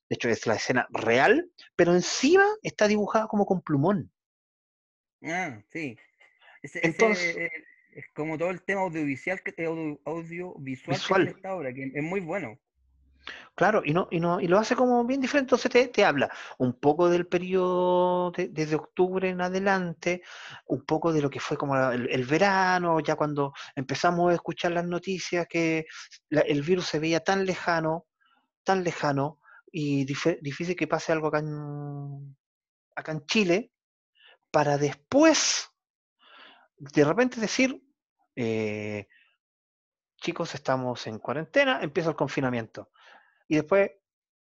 de 0.10 0.16
hecho 0.16 0.30
es 0.30 0.46
la 0.48 0.56
escena 0.56 0.88
real, 0.92 1.50
pero 1.76 1.94
encima 1.94 2.46
está 2.62 2.88
dibujada 2.88 3.28
como 3.28 3.46
con 3.46 3.62
plumón. 3.62 4.12
Ah, 5.24 5.62
sí. 5.72 5.98
Ese, 6.62 6.80
Entonces- 6.84 7.38
eh, 7.38 7.52
es 7.96 8.06
como 8.14 8.38
todo 8.38 8.50
el 8.52 8.62
tema 8.64 8.82
audiovisual 8.82 9.42
que, 9.42 9.66
audio- 9.66 10.00
audiovisual 10.06 10.56
que 10.56 10.62
Visual. 10.62 11.22
tiene 11.24 11.32
esta 11.38 11.56
obra, 11.56 11.74
que 11.74 11.92
es 11.94 12.04
muy 12.04 12.20
bueno. 12.20 12.60
Claro, 13.56 13.82
y 13.84 13.94
no, 13.94 14.08
y 14.12 14.20
no, 14.20 14.40
y 14.40 14.48
lo 14.48 14.60
hace 14.60 14.76
como 14.76 15.04
bien 15.06 15.22
diferente. 15.22 15.46
Entonces 15.48 15.72
te, 15.72 15.88
te 15.88 16.04
habla 16.06 16.30
un 16.60 16.74
poco 16.80 17.10
del 17.10 17.26
periodo 17.26 18.30
de- 18.32 18.50
desde 18.50 18.76
octubre 18.76 19.30
en 19.30 19.42
adelante, 19.42 20.22
un 20.68 20.86
poco 20.86 21.12
de 21.14 21.22
lo 21.22 21.30
que 21.30 21.40
fue 21.40 21.58
como 21.58 21.76
el, 21.92 22.08
el 22.10 22.26
verano, 22.26 23.00
ya 23.00 23.16
cuando 23.16 23.54
empezamos 23.76 24.30
a 24.32 24.36
escuchar 24.36 24.74
las 24.74 24.86
noticias 24.86 25.48
que 25.48 25.86
la- 26.30 26.42
el 26.42 26.62
virus 26.62 26.86
se 26.88 27.00
veía 27.00 27.22
tan 27.22 27.46
lejano, 27.46 28.06
tan 28.64 28.84
lejano, 28.84 29.40
y 29.72 30.06
difícil 30.06 30.76
que 30.76 30.88
pase 30.88 31.12
algo 31.14 31.28
acá 31.28 31.40
en, 31.40 32.36
acá 32.96 33.12
en 33.14 33.26
Chile, 33.26 33.72
para 34.52 34.78
después 34.78 35.70
de 36.78 37.04
repente 37.06 37.40
decir, 37.40 37.82
eh, 38.36 39.08
chicos, 40.18 40.56
estamos 40.56 41.08
en 41.08 41.20
cuarentena, 41.20 41.82
empieza 41.82 42.10
el 42.10 42.16
confinamiento. 42.16 42.92
Y 43.48 43.56
después 43.56 43.92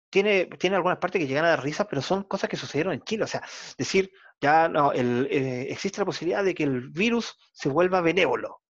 tiene, 0.10 0.46
tiene 0.46 0.76
algunas 0.76 1.00
partes 1.00 1.20
que 1.20 1.28
llegan 1.28 1.46
a 1.46 1.50
dar 1.50 1.64
risa, 1.64 1.88
pero 1.88 2.02
son 2.02 2.24
cosas 2.24 2.50
que 2.50 2.58
sucedieron 2.58 2.94
en 2.94 3.02
Chile. 3.04 3.24
O 3.24 3.28
sea, 3.28 3.42
decir, 3.78 4.12
ya 4.40 4.68
no, 4.68 4.92
eh, 4.94 5.68
existe 5.72 6.00
la 6.02 6.06
posibilidad 6.06 6.44
de 6.44 6.54
que 6.54 6.64
el 6.64 6.90
virus 6.90 7.38
se 7.54 7.70
vuelva 7.70 8.02
benévolo. 8.02 8.62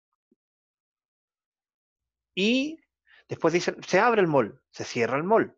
Y 2.36 2.80
después 3.28 3.54
dicen, 3.54 3.78
se 3.86 4.00
abre 4.00 4.22
el 4.22 4.28
mall, 4.28 4.62
se 4.72 4.84
cierra 4.84 5.18
el 5.18 5.24
mall. 5.24 5.58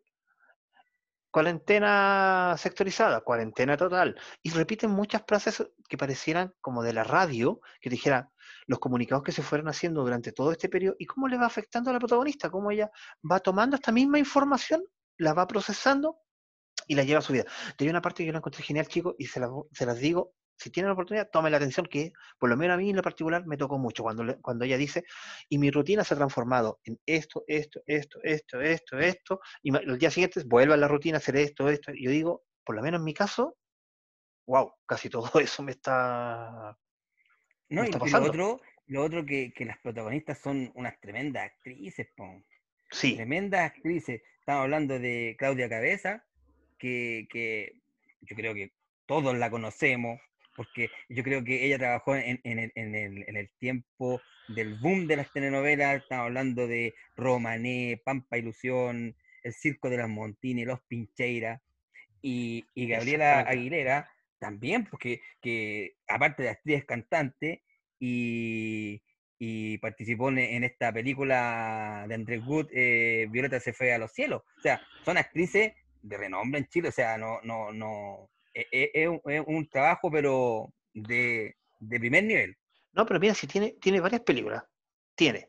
Cuarentena 1.34 2.54
sectorizada, 2.56 3.22
cuarentena 3.22 3.76
total. 3.76 4.14
Y 4.40 4.50
repiten 4.50 4.90
muchas 4.90 5.24
frases 5.26 5.66
que 5.88 5.98
parecieran 5.98 6.54
como 6.60 6.84
de 6.84 6.92
la 6.92 7.02
radio, 7.02 7.60
que 7.80 7.90
dijeran 7.90 8.30
los 8.68 8.78
comunicados 8.78 9.24
que 9.24 9.32
se 9.32 9.42
fueron 9.42 9.66
haciendo 9.66 10.02
durante 10.02 10.30
todo 10.30 10.52
este 10.52 10.68
periodo 10.68 10.94
y 10.96 11.06
cómo 11.06 11.26
le 11.26 11.36
va 11.36 11.46
afectando 11.46 11.90
a 11.90 11.92
la 11.92 11.98
protagonista, 11.98 12.50
cómo 12.50 12.70
ella 12.70 12.88
va 13.28 13.40
tomando 13.40 13.74
esta 13.74 13.90
misma 13.90 14.20
información, 14.20 14.84
la 15.18 15.34
va 15.34 15.48
procesando 15.48 16.20
y 16.86 16.94
la 16.94 17.02
lleva 17.02 17.18
a 17.18 17.22
su 17.22 17.32
vida. 17.32 17.46
Y 17.80 17.82
hay 17.82 17.90
una 17.90 18.00
parte 18.00 18.22
que 18.22 18.26
yo 18.26 18.32
la 18.32 18.38
encontré 18.38 18.62
genial, 18.62 18.86
chicos, 18.86 19.16
y 19.18 19.26
se 19.26 19.40
las 19.40 19.98
digo, 19.98 20.34
si 20.56 20.70
tienen 20.70 20.88
la 20.88 20.92
oportunidad, 20.94 21.28
tomen 21.30 21.50
la 21.52 21.58
atención, 21.58 21.86
que 21.86 22.12
por 22.38 22.48
lo 22.48 22.56
menos 22.56 22.74
a 22.74 22.78
mí 22.78 22.90
en 22.90 22.96
lo 22.96 23.02
particular 23.02 23.46
me 23.46 23.56
tocó 23.56 23.78
mucho 23.78 24.02
cuando, 24.02 24.24
le- 24.24 24.40
cuando 24.40 24.64
ella 24.64 24.76
dice, 24.76 25.04
y 25.48 25.58
mi 25.58 25.70
rutina 25.70 26.04
se 26.04 26.14
ha 26.14 26.16
transformado 26.16 26.80
en 26.84 26.98
esto, 27.06 27.44
esto, 27.46 27.82
esto, 27.86 28.20
esto, 28.22 28.60
esto, 28.60 28.98
esto, 28.98 29.40
y 29.62 29.70
los 29.72 29.98
días 29.98 30.14
siguientes 30.14 30.46
vuelve 30.46 30.74
a 30.74 30.76
la 30.76 30.88
rutina 30.88 31.16
a 31.16 31.18
hacer 31.18 31.36
esto, 31.36 31.68
esto, 31.68 31.92
y 31.92 32.04
yo 32.04 32.10
digo, 32.10 32.44
por 32.64 32.76
lo 32.76 32.82
menos 32.82 33.00
en 33.00 33.04
mi 33.04 33.14
caso, 33.14 33.56
wow, 34.46 34.72
casi 34.86 35.08
todo 35.10 35.30
eso 35.40 35.62
me 35.62 35.72
está... 35.72 36.78
No, 37.68 37.82
Me 37.82 37.88
y, 37.88 37.92
lo 37.92 38.22
otro, 38.22 38.60
lo 38.86 39.02
otro 39.02 39.24
que, 39.24 39.52
que 39.52 39.64
las 39.64 39.78
protagonistas 39.78 40.38
son 40.38 40.70
unas 40.74 41.00
tremendas 41.00 41.44
actrices, 41.46 42.06
po. 42.16 42.42
Sí, 42.90 43.16
Tremendas 43.16 43.72
actrices. 43.72 44.22
Estamos 44.38 44.64
hablando 44.64 44.98
de 44.98 45.34
Claudia 45.38 45.68
Cabeza, 45.68 46.24
que, 46.78 47.26
que 47.30 47.80
yo 48.20 48.36
creo 48.36 48.54
que 48.54 48.72
todos 49.06 49.36
la 49.36 49.50
conocemos, 49.50 50.20
porque 50.54 50.88
yo 51.08 51.22
creo 51.22 51.42
que 51.44 51.64
ella 51.64 51.78
trabajó 51.78 52.16
en, 52.16 52.40
en 52.44 52.58
el, 52.58 52.72
en 52.74 52.94
el- 52.94 53.24
en 53.28 53.36
el 53.36 53.50
tiempo 53.58 54.20
del 54.48 54.74
boom 54.74 55.06
de 55.06 55.16
las 55.16 55.32
telenovelas. 55.32 56.02
Estamos 56.02 56.26
hablando 56.26 56.66
de 56.66 56.94
Romané, 57.16 58.00
Pampa 58.04 58.38
Ilusión, 58.38 59.16
El 59.42 59.52
Circo 59.52 59.90
de 59.90 59.98
las 59.98 60.08
Montini, 60.08 60.64
Los 60.64 60.80
Pincheiras. 60.82 61.60
Y, 62.22 62.64
y 62.74 62.88
Gabriela. 62.88 63.40
Aguilera 63.40 64.10
también, 64.38 64.84
porque 64.86 65.20
que, 65.40 65.96
aparte 66.06 66.42
de 66.42 66.50
actriz 66.50 66.78
es 66.78 66.84
cantante 66.84 67.62
y, 67.98 69.02
y 69.38 69.78
participó 69.78 70.28
en, 70.30 70.64
esta 70.64 70.92
película 70.92 72.04
de 72.08 72.14
Andrés 72.14 72.42
Wood, 72.46 72.68
eh, 72.72 73.26
Violeta 73.30 73.60
se 73.60 73.72
fue 73.72 73.92
a 73.92 73.98
los 73.98 74.12
cielos. 74.12 74.42
O 74.58 74.60
sea, 74.60 74.80
son 75.04 75.16
actrices 75.16 75.72
de 76.02 76.16
renombre 76.16 76.60
en 76.60 76.66
Chile, 76.66 76.88
o 76.88 76.92
sea, 76.92 77.16
no, 77.16 77.40
no, 77.42 77.72
no, 77.72 78.30
es, 78.54 79.08
un- 79.08 79.20
es 79.32 79.42
un 79.46 79.68
trabajo, 79.68 80.10
pero 80.10 80.72
de, 80.92 81.56
de 81.80 81.98
primer 82.00 82.24
nivel. 82.24 82.56
no, 82.92 83.04
pero 83.06 83.18
mira, 83.20 83.34
si 83.34 83.46
tiene, 83.46 83.72
tiene 83.80 84.00
varias 84.00 84.22
películas, 84.22 84.62
tiene 85.16 85.48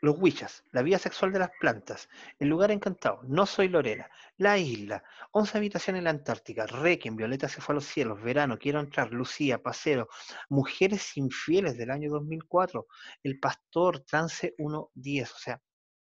Los 0.00 0.16
Huichas, 0.18 0.62
La 0.72 0.82
vida 0.82 0.98
sexual 0.98 1.32
de 1.32 1.40
las 1.40 1.50
plantas, 1.60 2.08
El 2.38 2.48
lugar 2.48 2.70
encantado, 2.70 3.20
No 3.24 3.44
soy 3.46 3.68
Lorena, 3.68 4.08
La 4.38 4.56
isla, 4.56 5.02
Once 5.32 5.56
habitaciones 5.58 5.98
en 6.00 6.04
la 6.04 6.10
Antártica, 6.10 6.66
Requiem, 6.66 7.16
Violeta 7.16 7.48
se 7.48 7.60
fue 7.60 7.72
a 7.74 7.76
los 7.76 7.84
cielos, 7.84 8.22
Verano, 8.22 8.58
Quiero 8.58 8.80
entrar, 8.80 9.10
Lucía, 9.12 9.58
Paseo, 9.62 10.08
Mujeres 10.48 11.16
infieles 11.16 11.76
del 11.76 11.90
año 11.90 12.10
2004, 12.10 12.86
El 13.22 13.38
pastor, 13.40 14.00
Trance 14.04 14.54
1.10, 14.58 15.32
o 15.34 15.38
sea, 15.38 15.60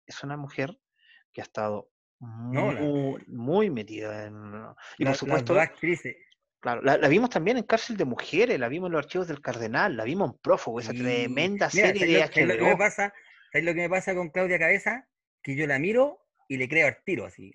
es 0.07 0.22
una 0.24 0.37
mujer 0.37 0.76
que 1.33 1.40
ha 1.42 1.44
estado 1.44 1.90
No, 2.18 2.72
la- 2.72 2.81
muy, 2.81 3.22
muy 3.28 3.70
metida 3.70 4.24
en... 4.26 4.35
Y 4.98 5.05
La- 5.05 5.11
por 5.11 5.16
supuesto, 5.18 5.55
las 5.55 5.64
dos 5.66 5.74
actrices. 5.74 6.16
Claro, 6.62 6.81
la, 6.83 6.96
la 6.96 7.09
vimos 7.09 7.29
también 7.31 7.59
en 7.59 7.64
Cárcel 7.64 7.96
de 7.98 8.05
Mujeres, 8.07 8.59
la 8.59 8.68
vimos 8.68 8.88
en 8.88 8.92
los 8.92 9.05
archivos 9.05 9.29
del 9.29 9.40
Cardenal, 9.42 9.96
la 9.96 10.05
vimos 10.05 10.31
en 10.33 10.38
Prófugo, 10.38 10.81
esa 10.81 10.92
y- 10.92 10.98
tremenda 10.98 11.68
mira, 11.70 11.88
serie 11.88 12.07
¿sabes 12.07 12.12
de 12.14 12.20
lo, 12.20 12.27
sabes 12.33 12.48
lo 12.48 12.57
que 12.57 12.64
me 12.64 12.77
HBO. 12.77 12.79
pasa? 12.79 13.14
¿Sabes 13.53 13.64
lo 13.66 13.75
que 13.75 13.81
me 13.81 13.90
pasa 13.90 14.14
con 14.14 14.31
Claudia 14.31 14.59
Cabeza? 14.59 15.09
Que 15.42 15.55
yo 15.57 15.66
la 15.66 15.79
miro 15.79 16.20
y 16.48 16.57
le 16.57 16.68
creo 16.68 16.87
al 16.87 17.03
tiro, 17.05 17.27
así. 17.27 17.53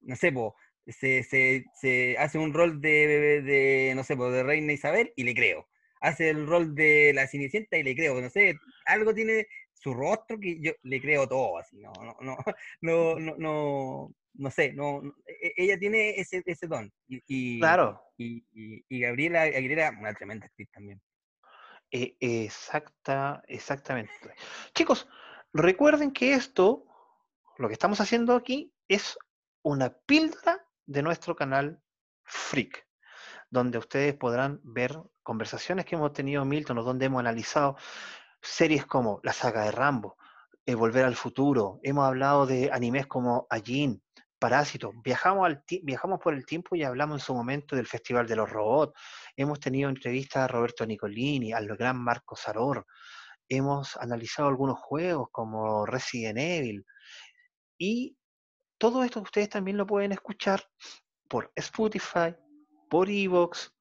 No 0.00 0.16
sé, 0.16 0.32
po, 0.32 0.54
se, 0.86 1.22
se, 1.24 1.64
se 1.80 2.16
hace 2.18 2.38
un 2.38 2.54
rol 2.54 2.80
de, 2.80 3.42
de, 3.42 3.92
no 3.96 4.04
sé, 4.04 4.16
po, 4.16 4.30
de 4.30 4.42
Reina 4.42 4.72
Isabel 4.72 5.12
y 5.16 5.24
le 5.24 5.34
creo. 5.34 5.68
Hace 6.00 6.30
el 6.30 6.46
rol 6.46 6.74
de 6.74 7.12
la 7.14 7.26
Cenicienta 7.26 7.76
y 7.76 7.82
le 7.82 7.96
creo. 7.96 8.20
No 8.20 8.30
sé, 8.30 8.54
algo 8.86 9.12
tiene 9.14 9.46
su 9.78 9.94
rostro 9.94 10.38
que 10.40 10.58
yo 10.60 10.72
le 10.82 11.00
creo 11.00 11.28
todo, 11.28 11.58
así. 11.58 11.78
No, 11.78 11.92
no, 12.02 12.16
no, 12.20 12.36
no, 12.80 13.18
no, 13.18 13.34
no, 13.38 14.14
no 14.34 14.50
sé, 14.50 14.72
no, 14.72 15.02
e- 15.26 15.52
ella 15.56 15.78
tiene 15.78 16.10
ese, 16.18 16.42
ese 16.44 16.66
don. 16.66 16.92
Y, 17.08 17.22
y, 17.26 17.60
Claro, 17.60 18.02
y, 18.16 18.44
y- 18.52 18.84
y 18.88 19.00
Gabriela 19.00 19.42
Aguilera, 19.42 19.94
una 19.98 20.12
tremenda 20.14 20.46
actriz 20.46 20.68
también. 20.70 21.00
e- 21.90 22.16
exacta, 22.20 23.42
exactamente. 23.46 24.12
Chicos, 24.74 25.08
recuerden 25.52 26.10
que 26.12 26.34
esto, 26.34 26.86
lo 27.58 27.68
que 27.68 27.74
estamos 27.74 28.00
haciendo 28.00 28.34
aquí, 28.34 28.72
es 28.88 29.18
una 29.62 29.90
píldora 30.06 30.66
de 30.86 31.02
nuestro 31.02 31.34
canal 31.36 31.80
Freak, 32.24 32.86
donde 33.50 33.78
ustedes 33.78 34.14
podrán 34.14 34.60
ver 34.64 34.98
conversaciones 35.22 35.84
que 35.84 35.94
hemos 35.96 36.12
tenido 36.12 36.44
Milton, 36.44 36.78
o 36.78 36.82
donde 36.82 37.06
hemos 37.06 37.20
analizado 37.20 37.76
series 38.42 38.86
como 38.86 39.20
la 39.22 39.32
saga 39.32 39.64
de 39.64 39.72
Rambo, 39.72 40.16
eh, 40.64 40.74
Volver 40.74 41.04
al 41.04 41.16
Futuro, 41.16 41.80
hemos 41.82 42.04
hablado 42.04 42.46
de 42.46 42.70
animes 42.72 43.06
como 43.06 43.46
Ajin, 43.50 44.02
Parásito, 44.38 44.92
viajamos, 45.02 45.46
al 45.46 45.64
viajamos 45.82 46.20
por 46.20 46.34
el 46.34 46.44
tiempo 46.44 46.76
y 46.76 46.82
hablamos 46.82 47.20
en 47.20 47.26
su 47.26 47.34
momento 47.34 47.74
del 47.74 47.86
Festival 47.86 48.26
de 48.26 48.36
los 48.36 48.50
Robots, 48.50 48.92
hemos 49.36 49.60
tenido 49.60 49.88
entrevistas 49.88 50.42
a 50.42 50.48
Roberto 50.48 50.84
Nicolini, 50.84 51.52
al 51.52 51.66
gran 51.76 51.96
Marco 51.96 52.36
Saror, 52.36 52.86
hemos 53.48 53.96
analizado 53.96 54.48
algunos 54.48 54.78
juegos 54.78 55.28
como 55.32 55.86
Resident 55.86 56.38
Evil, 56.38 56.84
y 57.78 58.16
todo 58.78 59.04
esto 59.04 59.20
ustedes 59.20 59.48
también 59.48 59.76
lo 59.76 59.86
pueden 59.86 60.12
escuchar 60.12 60.62
por 61.28 61.50
Spotify, 61.54 62.34
por 62.90 63.08
Evox, 63.08 63.72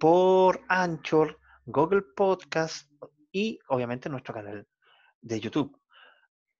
por 0.00 0.62
Anchor, 0.68 1.38
Google 1.66 2.02
Podcast 2.16 2.90
y 3.32 3.58
obviamente 3.68 4.08
nuestro 4.08 4.34
canal 4.34 4.66
de 5.20 5.40
YouTube. 5.40 5.78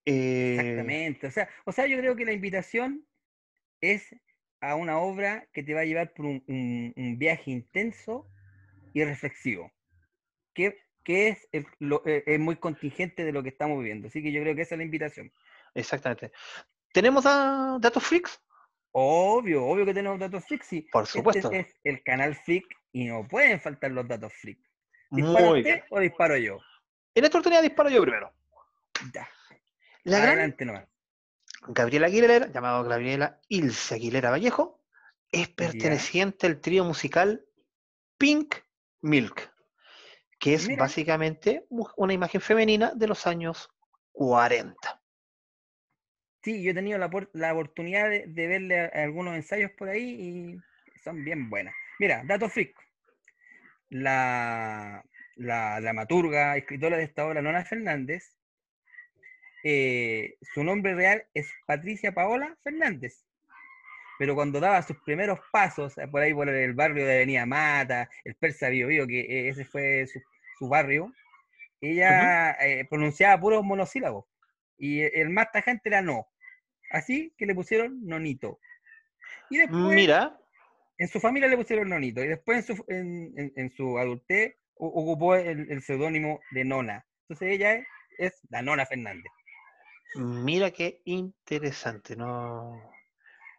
Eh, 0.05 0.57
Exactamente. 0.59 1.27
O 1.27 1.31
sea, 1.31 1.49
o 1.65 1.73
sea, 1.73 1.87
yo 1.87 1.99
creo 1.99 2.17
que 2.17 2.25
la 2.25 2.33
invitación 2.33 3.07
es 3.81 4.15
a 4.61 4.75
una 4.75 4.99
obra 4.99 5.49
que 5.53 5.63
te 5.63 5.75
va 5.75 5.81
a 5.81 5.85
llevar 5.85 6.13
por 6.15 6.27
un, 6.27 6.43
un- 6.49 6.93
un 6.97 7.19
viaje 7.19 7.51
intenso 7.51 8.29
y 8.93 9.05
reflexivo, 9.05 9.71
que, 10.55 10.79
que 11.05 11.29
es, 11.29 11.49
el- 11.53 11.67
lo- 11.79 12.03
eh, 12.07 12.25
es 12.27 12.41
muy 12.41 12.57
contingente 12.57 13.25
de 13.25 13.33
lo 13.33 13.43
que 13.43 13.51
estamos 13.51 13.79
viviendo. 13.79 14.09
Así 14.09 14.23
que 14.23 14.33
yo 14.33 14.41
creo 14.43 14.55
que 14.57 14.63
esa 14.63 14.75
es 14.75 14.79
la 14.79 14.85
invitación. 14.85 15.33
exactamente. 15.75 16.33
¿Tenemos 16.93 17.25
da- 17.25 17.79
datos 17.79 18.03
freaks? 18.05 18.43
Obvio, 18.93 19.65
obvio 19.67 19.85
que 19.85 19.95
tenemos 19.95 20.19
datos 20.19 20.45
freak. 20.47 20.63
sí. 20.63 20.87
Por 20.91 21.05
Este 21.05 21.13
supuesto. 21.13 21.53
es 21.53 21.77
el 21.85 22.03
canal 22.03 22.35
freak 22.35 22.65
y 22.93 23.05
no 23.05 23.29
pueden 23.29 23.61
faltar 23.61 23.91
los 23.93 24.09
datos 24.09 24.33
freak. 24.33 24.59
¿Dispara 25.11 25.47
Muy 25.47 25.59
usted 25.61 25.75
bien. 25.75 25.85
o 25.91 26.01
disparo 26.01 26.37
yo? 26.37 26.59
En 27.15 27.25
esta 27.25 27.39
oportunidad 27.39 27.63
disparo 27.63 27.89
yo 27.91 28.03
primero. 28.03 28.33
Ya, 29.15 29.29
La 30.05 30.19
gran, 30.19 30.31
adelante 30.33 30.65
nomás. 30.65 30.87
Gabriela 31.69 32.07
Aguilera, 32.07 32.47
llamado 32.49 32.85
Gabriela 32.85 33.41
Ilse 33.49 33.95
Aguilera 33.95 34.31
Vallejo, 34.31 34.81
es 35.33 35.49
perteneciente 35.49 36.47
al 36.47 36.61
trío 36.61 36.85
musical 36.85 37.45
Pink 38.17 38.55
Milk, 39.03 39.53
que 40.39 40.55
es 40.55 40.69
Mira. 40.69 40.83
básicamente 40.83 41.67
una 41.97 42.13
imagen 42.13 42.41
femenina 42.41 42.93
de 42.95 43.07
los 43.09 43.27
años 43.27 43.69
40. 44.13 45.03
Sí, 46.43 46.63
yo 46.63 46.71
he 46.71 46.75
tenido 46.75 46.99
la, 46.99 47.11
por- 47.11 47.31
la 47.33 47.53
oportunidad 47.53 48.09
de, 48.09 48.25
de 48.27 48.47
verle 48.47 48.81
a- 48.81 49.05
algunos 49.05 49.35
ensayos 49.35 49.71
por 49.73 49.89
ahí 49.89 50.59
y 50.95 50.99
son 51.03 51.25
bien 51.25 51.51
buenas. 51.51 51.75
Mira, 51.99 52.23
dato 52.25 52.49
freak. 52.49 52.75
La, 53.91 55.05
la 55.37 55.81
dramaturga, 55.81 56.57
escritora 56.57 56.97
de 56.97 57.05
esta 57.05 57.27
obra, 57.27 57.43
Nona 57.43 57.65
Fernández, 57.65 58.37
eh, 59.65 60.37
su 60.41 60.63
nombre 60.63 60.95
real 60.95 61.25
es 61.35 61.51
Patricia 61.67 62.13
Paola 62.13 62.57
Fernández. 62.63 63.25
Pero 64.19 64.35
cuando 64.35 64.61
daba 64.61 64.83
sus 64.83 65.01
primeros 65.03 65.39
pasos 65.53 65.97
eh, 65.99 66.09
por 66.09 66.23
ahí 66.23 66.35
por 66.35 66.49
el 66.49 66.75
barrio 66.75 67.07
de 67.07 67.15
Avenida 67.15 67.47
Mata, 67.47 68.09
el 68.25 68.35
Persa 68.35 68.69
Bio 68.69 68.89
Bio, 68.89 69.07
que 69.07 69.21
eh, 69.21 69.49
ese 69.49 69.65
fue 69.65 70.07
su, 70.07 70.21
su 70.59 70.69
barrio, 70.69 71.13
ella 71.81 72.53
eh, 72.61 72.85
pronunciaba 72.89 73.41
puros 73.41 73.65
monosílabos. 73.65 74.27
Y 74.77 75.03
e- 75.03 75.13
el 75.15 75.31
más 75.31 75.51
tajante 75.53 75.89
era 75.89 76.03
no. 76.03 76.27
Así 76.91 77.33
que 77.37 77.47
le 77.47 77.55
pusieron 77.55 78.05
nonito. 78.07 78.59
Y 79.51 79.59
después 79.59 79.95
Mira, 79.95 80.37
en 80.99 81.09
su 81.09 81.21
familia 81.21 81.49
le 81.49 81.57
pusieron 81.57 81.89
nonito. 81.89 82.23
Y 82.23 82.29
después 82.29 82.69
en 82.69 82.77
su, 82.77 82.85
en, 82.89 83.33
en- 83.37 83.53
en 83.57 83.71
su 83.71 83.99
adultez 83.99 84.57
ocupó 84.75 85.35
el, 85.35 85.71
el 85.71 85.83
seudónimo 85.83 86.41
de 86.53 86.65
nona. 86.65 87.07
Entonces 87.23 87.55
ella 87.55 87.75
es, 87.75 87.87
es 88.19 88.41
la 88.51 88.63
nona 88.63 88.87
Fernández. 88.87 89.31
mira 90.17 90.71
qué 90.71 91.01
interesante. 91.05 92.17
No, 92.17 92.91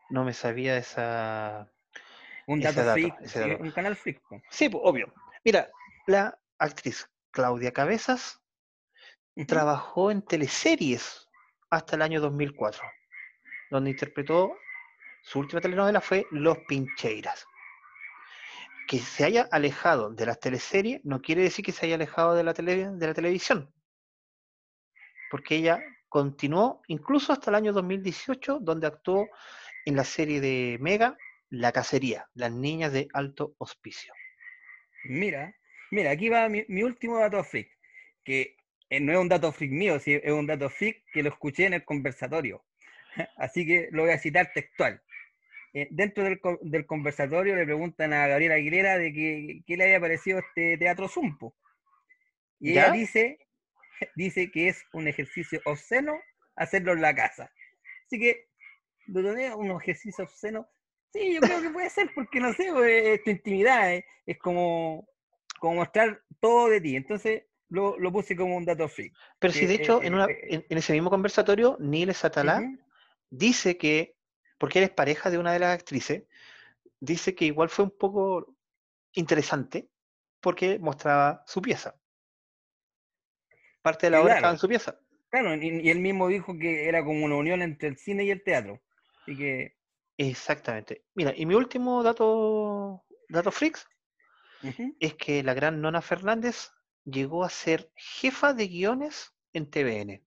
no 0.09 0.23
me 0.23 0.33
sabía 0.33 0.77
esa. 0.77 1.71
Un 2.47 2.61
dato 2.61 2.83
dato, 2.83 2.93
freak, 2.93 3.25
sí, 3.25 3.39
un 3.39 3.71
canal 3.71 3.95
freak. 3.95 4.21
Sí, 4.49 4.69
obvio. 4.73 5.13
Mira, 5.45 5.69
la 6.07 6.39
actriz 6.57 7.07
Claudia 7.31 7.71
Cabezas 7.71 8.41
trabajó 9.47 10.11
en 10.11 10.21
teleseries 10.23 11.27
hasta 11.69 11.95
el 11.95 12.01
año 12.01 12.19
2004, 12.19 12.81
donde 13.69 13.91
interpretó 13.91 14.55
su 15.21 15.39
última 15.39 15.61
telenovela 15.61 16.01
fue 16.01 16.25
Los 16.31 16.59
Pincheiras. 16.67 17.45
Que 18.87 18.99
se 18.99 19.23
haya 19.25 19.47
alejado 19.51 20.09
de 20.09 20.25
las 20.25 20.39
teleseries 20.39 21.01
no 21.03 21.21
quiere 21.21 21.43
decir 21.43 21.63
que 21.63 21.71
se 21.71 21.85
haya 21.85 21.95
alejado 21.95 22.33
de 22.33 22.43
la, 22.43 22.53
televisión, 22.53 23.71
porque 25.29 25.57
ella 25.57 25.79
continuó 26.07 26.81
incluso 26.87 27.31
hasta 27.31 27.51
el 27.51 27.55
año 27.55 27.73
2018, 27.73 28.59
donde 28.61 28.87
actuó 28.87 29.27
en 29.85 29.95
la 29.95 30.03
serie 30.03 30.41
de 30.41 30.77
Mega, 30.79 31.15
La 31.49 31.71
Cacería, 31.71 32.27
Las 32.33 32.51
Niñas 32.51 32.91
de 32.91 33.07
Alto 33.13 33.53
Hospicio. 33.59 34.11
Mira, 35.03 35.55
mira, 35.91 36.11
aquí 36.11 36.29
va 36.29 36.49
mi, 36.49 36.65
mi 36.67 36.81
último 36.81 37.19
dato 37.19 37.43
freak, 37.43 37.69
que 38.23 38.55
eh, 38.89 38.99
no 38.99 39.11
es 39.11 39.19
un 39.19 39.29
dato 39.29 39.51
freak 39.51 39.71
mío, 39.71 39.95
es 39.95 40.31
un 40.31 40.47
dato 40.47 40.67
freak 40.69 41.03
que 41.13 41.21
lo 41.21 41.29
escuché 41.29 41.67
en 41.67 41.73
el 41.73 41.85
conversatorio. 41.85 42.65
Así 43.37 43.65
que 43.65 43.89
lo 43.91 44.03
voy 44.03 44.11
a 44.11 44.19
citar 44.19 44.51
textual. 44.53 45.01
Eh, 45.73 45.87
dentro 45.91 46.23
del, 46.23 46.39
del 46.61 46.85
conversatorio 46.85 47.55
le 47.55 47.65
preguntan 47.65 48.13
a 48.13 48.27
Gabriela 48.27 48.55
Aguilera 48.55 48.97
de 48.97 49.13
que, 49.13 49.61
qué 49.67 49.77
le 49.77 49.83
había 49.85 49.99
parecido 49.99 50.39
este 50.39 50.77
teatro 50.77 51.07
Zumpo. 51.07 51.55
Y 52.59 52.71
ella 52.71 52.89
dice, 52.89 53.37
dice 54.15 54.51
que 54.51 54.69
es 54.69 54.83
un 54.93 55.07
ejercicio 55.07 55.61
obsceno 55.65 56.13
hacerlo 56.55 56.93
en 56.93 57.01
la 57.01 57.15
casa. 57.15 57.51
Así 58.05 58.19
que, 58.19 58.47
¿lo 59.07 59.23
tomé 59.23 59.53
un 59.53 59.71
ejercicio 59.79 60.23
obsceno? 60.23 60.67
Sí, 61.11 61.33
yo 61.33 61.41
creo 61.41 61.61
que 61.61 61.69
puede 61.71 61.89
ser, 61.89 62.11
porque 62.13 62.39
no 62.39 62.53
sé, 62.53 63.13
es 63.13 63.23
tu 63.23 63.31
intimidad, 63.31 63.93
eh, 63.95 64.05
es 64.25 64.37
como, 64.37 65.07
como 65.59 65.75
mostrar 65.75 66.21
todo 66.39 66.69
de 66.69 66.81
ti. 66.81 66.95
Entonces 66.95 67.43
lo, 67.69 67.97
lo 67.97 68.11
puse 68.11 68.35
como 68.35 68.55
un 68.55 68.65
dato 68.65 68.87
freak. 68.87 69.13
Pero 69.39 69.53
si 69.53 69.65
de 69.65 69.75
hecho 69.75 70.01
eh, 70.01 70.07
en, 70.07 70.13
una- 70.13 70.25
eh, 70.25 70.47
en- 70.49 70.65
en 70.69 70.77
ese 70.77 70.93
mismo 70.93 71.09
conversatorio, 71.09 71.77
Neil 71.79 72.13
Satalá 72.13 72.63
dice 73.31 73.77
que, 73.77 74.15
porque 74.59 74.79
él 74.79 74.85
es 74.85 74.91
pareja 74.91 75.31
de 75.31 75.39
una 75.39 75.53
de 75.53 75.59
las 75.59 75.73
actrices, 75.73 76.23
dice 76.99 77.33
que 77.33 77.45
igual 77.45 77.69
fue 77.69 77.85
un 77.85 77.97
poco 77.97 78.55
interesante 79.13 79.89
porque 80.39 80.77
mostraba 80.77 81.43
su 81.47 81.61
pieza. 81.61 81.95
Parte 83.81 84.05
de 84.05 84.11
la 84.11 84.21
obra 84.21 84.25
claro. 84.25 84.37
estaba 84.37 84.53
en 84.53 84.59
su 84.59 84.67
pieza. 84.67 84.99
Claro, 85.29 85.55
y, 85.55 85.81
y 85.81 85.89
él 85.89 85.99
mismo 85.99 86.27
dijo 86.27 86.57
que 86.57 86.87
era 86.87 87.03
como 87.03 87.25
una 87.25 87.35
unión 87.35 87.61
entre 87.63 87.87
el 87.87 87.97
cine 87.97 88.25
y 88.25 88.31
el 88.31 88.43
teatro. 88.43 88.81
Así 89.21 89.35
que, 89.35 89.79
Exactamente. 90.19 91.05
Mira, 91.15 91.33
y 91.33 91.45
mi 91.45 91.55
último 91.55 92.03
dato, 92.03 93.05
dato 93.29 93.51
freaks 93.51 93.87
es 94.99 95.13
que 95.13 95.41
la 95.43 95.53
gran 95.53 95.79
Nona 95.79 96.01
Fernández 96.01 96.71
llegó 97.05 97.45
a 97.45 97.49
ser 97.49 97.89
jefa 97.95 98.53
de 98.53 98.67
guiones 98.67 99.33
en 99.53 99.69
TVN. 99.69 100.21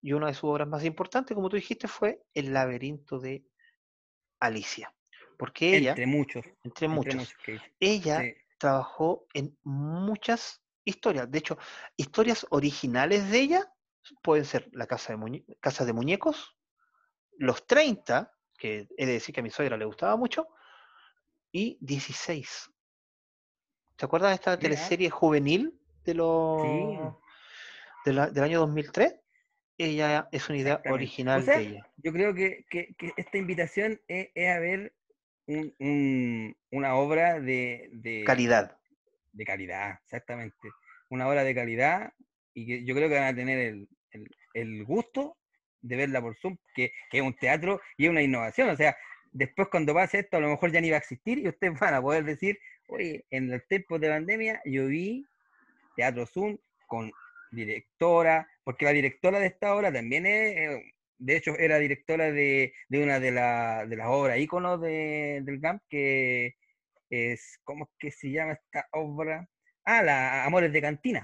Y 0.00 0.14
una 0.14 0.28
de 0.28 0.34
sus 0.34 0.44
obras 0.44 0.66
más 0.66 0.82
importantes, 0.82 1.34
como 1.34 1.50
tú 1.50 1.56
dijiste, 1.56 1.88
fue 1.88 2.22
El 2.32 2.54
laberinto 2.54 3.18
de 3.18 3.44
Alicia. 4.40 4.92
Porque 5.38 5.76
ella, 5.76 5.90
entre 5.90 6.06
muchos, 6.06 6.44
entre 6.44 6.58
entre 6.64 6.88
muchos, 6.88 7.34
que 7.44 7.60
ella 7.78 8.20
Sí. 8.22 8.34
trabajó 8.58 9.26
en 9.34 9.56
muchas 9.62 10.60
historias. 10.84 11.30
De 11.30 11.38
hecho, 11.38 11.58
historias 11.96 12.46
originales 12.50 13.30
de 13.30 13.38
ella 13.38 13.72
pueden 14.22 14.44
ser 14.44 14.68
La 14.72 14.86
Casa 14.86 15.12
de, 15.12 15.18
Muñe- 15.18 15.44
Casa 15.60 15.84
de 15.84 15.92
Muñecos, 15.92 16.56
Los 17.40 17.66
30, 17.66 18.32
que 18.58 18.88
he 18.96 19.06
de 19.06 19.12
decir 19.12 19.32
que 19.32 19.40
a 19.40 19.44
mi 19.44 19.50
suegra 19.50 19.76
le 19.76 19.84
gustaba 19.84 20.16
mucho, 20.16 20.48
y 21.52 21.78
16. 21.80 22.68
¿Te 23.94 24.04
acuerdas 24.06 24.30
de 24.30 24.34
esta 24.34 24.58
teleserie 24.58 25.08
juvenil 25.10 25.80
de 26.04 26.14
los, 26.14 26.62
Sí. 26.62 26.98
de 28.06 28.12
la- 28.12 28.26
del 28.30 28.42
año 28.44 28.58
2003? 28.60 29.14
Ella 29.78 30.28
es 30.32 30.48
una 30.48 30.58
idea 30.58 30.82
original 30.90 31.40
O 31.40 31.44
sea, 31.44 31.58
de 31.58 31.64
ella. 31.64 31.86
Yo 31.98 32.12
creo 32.12 32.34
que, 32.34 32.64
que- 32.68 32.94
que 32.98 33.12
esta 33.16 33.38
invitación 33.38 34.00
es, 34.08 34.28
es 34.34 34.48
a 34.54 34.58
ver 34.58 34.92
un- 35.46 35.74
un- 35.78 36.56
una 36.72 36.96
obra 36.96 37.40
de, 37.40 37.88
de, 37.92 38.24
Calidad. 38.24 38.76
de 39.32 39.44
calidad, 39.44 40.00
exactamente. 40.04 40.68
Una 41.10 41.28
obra 41.28 41.44
de 41.44 41.54
calidad 41.54 42.12
y 42.54 42.66
que 42.66 42.84
yo 42.84 42.94
creo 42.94 43.08
que 43.08 43.14
van 43.14 43.32
a 43.32 43.34
tener 43.34 43.58
el, 43.58 43.88
el- 44.10 44.30
el 44.54 44.84
gusto 44.84 45.36
de 45.80 45.96
verla 45.96 46.20
por 46.20 46.36
Zoom, 46.36 46.56
que, 46.74 46.92
que 47.10 47.18
es 47.18 47.22
un 47.22 47.34
teatro 47.36 47.80
y 47.96 48.06
es 48.06 48.10
una 48.10 48.20
innovación. 48.22 48.68
O 48.70 48.76
sea, 48.76 48.96
después 49.32 49.68
cuando 49.68 49.94
pase 49.94 50.18
esto, 50.18 50.36
a 50.38 50.40
lo 50.40 50.48
mejor 50.48 50.72
ya 50.72 50.80
ni 50.80 50.90
va 50.90 50.96
a 50.96 51.00
existir 51.00 51.38
y 51.38 51.48
ustedes 51.48 51.78
van 51.78 51.94
a 51.94 52.02
poder 52.02 52.24
decir, 52.24 52.58
oye, 52.88 53.24
en 53.30 53.48
los 53.50 53.64
tiempos 53.68 54.00
de 54.00 54.08
pandemia 54.08 54.60
yo 54.64 54.86
vi 54.86 55.24
teatro 55.94 56.26
Zoom 56.26 56.58
con 56.88 57.12
directora, 57.50 58.48
porque 58.64 58.84
la 58.84 58.92
directora 58.92 59.38
de 59.40 59.46
esta 59.46 59.74
obra 59.74 59.92
también 59.92 60.26
es, 60.26 60.56
eh, 60.56 60.92
de 61.18 61.36
hecho, 61.36 61.56
era 61.58 61.78
directora 61.78 62.30
de, 62.30 62.72
de 62.88 63.02
una 63.02 63.18
de, 63.20 63.30
la- 63.32 63.86
de 63.86 63.96
las 63.96 64.08
obras 64.08 64.38
íconos 64.38 64.80
de, 64.80 65.40
del 65.42 65.58
GAMP, 65.58 65.82
que 65.88 66.54
es, 67.10 67.58
¿cómo 67.64 67.84
es 67.84 67.90
que 67.98 68.10
se 68.10 68.30
llama 68.30 68.52
esta 68.52 68.86
obra? 68.92 69.48
Ah, 69.84 70.02
la 70.02 70.44
Amores 70.44 70.72
de 70.72 70.80
Cantina. 70.82 71.22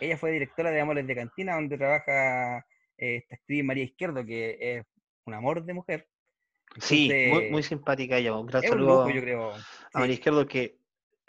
Ella 0.00 0.16
fue 0.16 0.32
directora 0.32 0.70
de 0.70 0.80
Amores 0.80 1.06
de 1.06 1.14
Cantina, 1.14 1.54
donde 1.54 1.78
trabaja 1.78 2.58
eh, 2.98 3.16
esta 3.16 3.36
actriz 3.36 3.62
María 3.64 3.84
Izquierdo, 3.84 4.24
que 4.24 4.56
es 4.60 4.84
un 5.26 5.34
amor 5.34 5.64
de 5.64 5.74
mujer. 5.74 6.08
Sí, 6.78 7.08
muy, 7.08 7.28
muy 7.28 7.44
Entonces, 7.44 7.66
simpática 7.66 8.16
ella. 8.16 8.34
Un 8.36 8.46
gran 8.46 8.62
saludo 8.62 9.04
lujo, 9.04 9.10
yo 9.14 9.20
creo. 9.20 9.52
a 9.54 9.98
María 10.00 10.14
Sí. 10.14 10.20
Izquierdo 10.20 10.48
que 10.48 10.78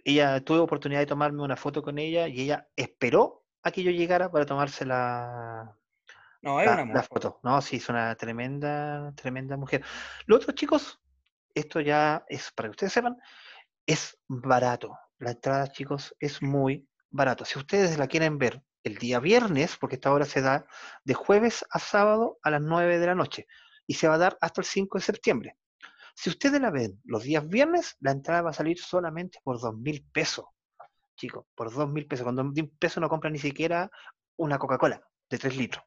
ella 0.04 0.40
tuve 0.42 0.60
oportunidad 0.60 1.02
de 1.02 1.06
tomarme 1.06 1.44
una 1.44 1.56
foto 1.56 1.84
con 1.84 2.00
ella 2.00 2.28
y 2.28 2.42
ella 2.42 2.68
esperó 2.76 3.45
a 3.66 3.72
que 3.72 3.84
yo 3.84 3.92
llegara 3.92 4.32
para 4.32 4.46
tomarse 4.46 4.86
la, 4.86 5.78
No, 6.42 6.62
es 6.62 6.66
la, 6.68 6.74
un 6.84 6.94
la 6.94 7.02
amor. 7.02 7.04
foto. 7.04 7.40
No, 7.44 7.62
sí, 7.62 7.78
es 7.78 7.90
una 7.90 8.16
tremenda, 8.16 9.12
tremenda 9.16 9.58
mujer. 9.58 9.84
Lo 10.28 10.38
otro, 10.38 10.54
chicos, 10.54 11.02
esto 11.54 11.82
ya 11.82 12.24
es 12.30 12.52
para 12.54 12.68
que 12.70 12.72
ustedes 12.72 12.94
sepan, 12.94 13.18
es 13.86 14.18
barato. 14.28 14.98
La 15.20 15.32
entrada, 15.32 15.68
chicos, 15.72 16.16
es 16.20 16.42
muy 16.42 16.88
barato. 17.10 17.46
Si 17.46 17.58
ustedes 17.60 17.98
la 17.98 18.08
quieren 18.08 18.38
ver 18.38 18.62
el 18.84 18.98
día 18.98 19.20
viernes, 19.20 19.78
porque 19.78 19.96
esta 19.96 20.14
hora 20.14 20.26
se 20.26 20.42
da 20.42 20.66
de 21.04 21.14
jueves 21.16 21.66
a 21.72 21.80
sábado 21.80 22.38
a 22.44 22.52
las 22.52 22.62
9 22.62 23.00
de 23.00 23.06
la 23.08 23.16
noche 23.16 23.48
y 23.88 23.96
se 23.96 24.08
va 24.08 24.16
a 24.16 24.20
dar 24.20 24.38
hasta 24.42 24.62
el 24.62 24.66
5 24.66 24.98
de 25.00 25.04
septiembre. 25.04 25.58
Si 26.16 26.30
ustedes 26.30 26.62
la 26.62 26.72
ven 26.72 27.02
los 27.06 27.24
días 27.24 27.48
viernes, 27.48 27.98
la 28.00 28.12
entrada 28.12 28.44
va 28.44 28.52
a 28.52 28.54
salir 28.54 28.80
solamente 28.80 29.40
por 29.44 29.60
dos 29.60 29.76
mil 29.76 30.06
pesos. 30.14 30.46
Chicos, 31.16 31.46
por 31.56 31.72
dos 31.74 31.90
mil 31.90 32.06
pesos. 32.08 32.26
Con 32.26 32.36
dos 32.36 32.46
mil 32.46 32.70
pesos 32.70 33.02
no 33.02 33.10
compran 33.10 33.34
ni 33.34 33.40
siquiera 33.40 33.90
una 34.38 34.58
Coca-Cola 34.60 35.02
de 35.30 35.38
3 35.38 35.56
litros. 35.58 35.84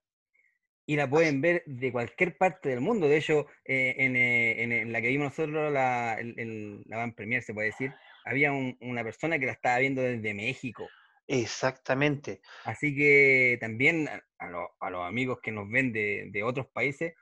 Y 0.87 0.97
la 0.97 1.09
pueden 1.09 1.43
ver 1.43 1.63
de 1.67 1.93
cualquier 1.93 2.39
parte 2.39 2.71
del 2.71 2.81
mundo. 2.81 3.09
De 3.09 3.19
hecho, 3.19 3.47
eh, 3.65 3.95
en, 3.99 4.17
eh, 4.17 4.63
en- 4.63 4.73
en 4.73 4.91
la 4.93 5.03
que 5.03 5.09
vimos 5.09 5.27
nosotros, 5.39 5.71
la, 5.71 6.15
el, 6.19 6.35
el- 6.39 6.83
la 6.87 6.97
Van 6.97 7.13
Premier, 7.13 7.43
se 7.43 7.53
puede 7.53 7.67
decir, 7.69 7.93
había 8.25 8.53
un- 8.53 8.77
una 8.81 9.05
persona 9.05 9.39
que 9.39 9.45
la 9.47 9.53
estaba 9.53 9.79
viendo 9.81 10.01
desde 10.01 10.33
México. 10.33 10.89
Exactamente. 11.27 12.41
Así 12.65 12.97
que 12.97 13.59
también 13.61 14.09
a, 14.09 14.23
a 14.39 14.49
lo- 14.49 14.71
a 14.81 14.89
los 14.91 15.07
amigos 15.07 15.41
que 15.43 15.53
nos 15.53 15.69
ven 15.71 15.93
de, 15.93 16.29
de 16.33 16.43
otros 16.43 16.67
países, 16.69 17.13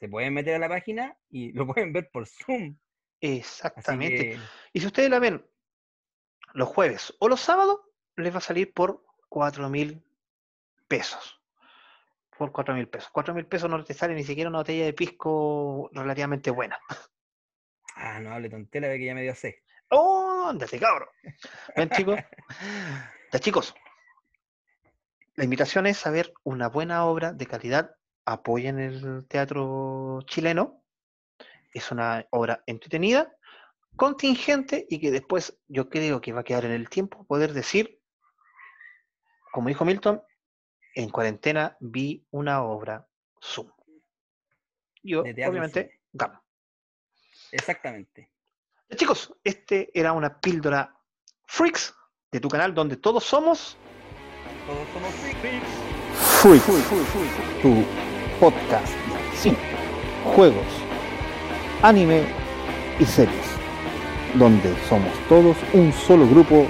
se 0.00 0.08
pueden 0.08 0.34
meter 0.34 0.54
a 0.54 0.58
la 0.58 0.68
página 0.68 1.16
y 1.30 1.52
lo 1.52 1.64
pueden 1.84 1.92
ver 1.92 2.10
por 2.12 2.26
Zoom. 2.26 2.76
Exactamente. 3.20 4.38
Y 4.72 4.80
si 4.80 4.86
ustedes 4.86 5.10
la 5.10 5.20
ven 5.20 5.44
los 6.52 6.68
jueves 6.68 7.14
o 7.18 7.28
los 7.28 7.40
sábados, 7.40 7.80
les 8.16 8.32
va 8.32 8.38
a 8.38 8.42
salir 8.42 8.72
por 8.72 9.04
cuatro 9.28 9.68
mil 9.68 10.02
pesos. 10.88 11.40
Por 12.36 12.52
cuatro 12.52 12.74
mil 12.74 12.88
pesos. 12.88 13.10
Cuatro 13.10 13.34
mil 13.34 13.46
pesos 13.46 13.70
no 13.70 13.82
te 13.84 13.94
sale 13.94 14.14
ni 14.14 14.24
siquiera 14.24 14.50
una 14.50 14.58
botella 14.58 14.84
de 14.84 14.92
pisco 14.92 15.90
relativamente 15.92 16.50
buena. 16.50 16.78
Ah, 17.98 18.20
no 18.20 18.30
hable 18.30 18.50
tontera 18.50 18.88
de 18.88 18.98
que 18.98 19.06
ya 19.06 19.14
me 19.14 19.22
dio 19.22 19.34
sed. 19.34 19.54
¡Oh! 19.88 20.48
Ándate, 20.48 20.78
cabrón. 20.78 21.08
Ven, 21.74 21.88
chicos. 21.90 22.20
Ya, 23.32 23.40
chicos. 23.40 23.74
La 25.34 25.44
invitación 25.44 25.86
es 25.86 26.06
a 26.06 26.10
ver 26.10 26.32
una 26.44 26.68
buena 26.68 27.06
obra 27.06 27.32
de 27.32 27.46
calidad. 27.46 27.96
Apoyen 28.24 28.78
el 28.78 29.26
teatro 29.28 30.20
chileno. 30.26 30.82
Es 31.72 31.90
una 31.90 32.26
obra 32.30 32.62
entretenida, 32.66 33.36
contingente 33.96 34.86
y 34.88 35.00
que 35.00 35.10
después 35.10 35.58
yo 35.68 35.88
creo 35.88 36.20
que 36.20 36.32
va 36.32 36.40
a 36.40 36.44
quedar 36.44 36.64
en 36.64 36.72
el 36.72 36.88
tiempo 36.88 37.24
poder 37.24 37.52
decir, 37.52 38.00
como 39.52 39.68
dijo 39.68 39.84
Milton, 39.84 40.22
en 40.94 41.10
cuarentena 41.10 41.76
vi 41.80 42.26
una 42.30 42.62
obra 42.62 43.06
Zoom. 43.42 43.70
Yo, 45.02 45.20
obviamente, 45.20 46.00
gamo. 46.12 46.42
Exactamente. 47.52 48.30
Chicos, 48.94 49.34
este 49.42 49.90
era 49.98 50.12
una 50.12 50.40
píldora 50.40 50.94
Freaks 51.46 51.94
de 52.30 52.40
tu 52.40 52.48
canal 52.48 52.74
donde 52.74 52.96
todos 52.96 53.24
somos 53.24 53.76
Todos 54.66 54.88
somos 54.92 55.14
freaks. 55.14 55.66
Freaks, 56.40 57.62
tu 57.62 57.84
podcast 58.40 58.94
cine, 59.36 59.58
juegos, 60.34 60.66
anime 61.82 62.24
y 62.98 63.04
series, 63.04 63.46
donde 64.38 64.74
somos 64.88 65.10
todos 65.28 65.56
un 65.72 65.92
solo 65.92 66.26
grupo 66.28 66.66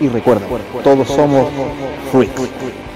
y 0.00 0.08
recuerda, 0.08 0.46
todos 0.82 1.08
somos 1.08 1.48
Freaks. 2.12 2.87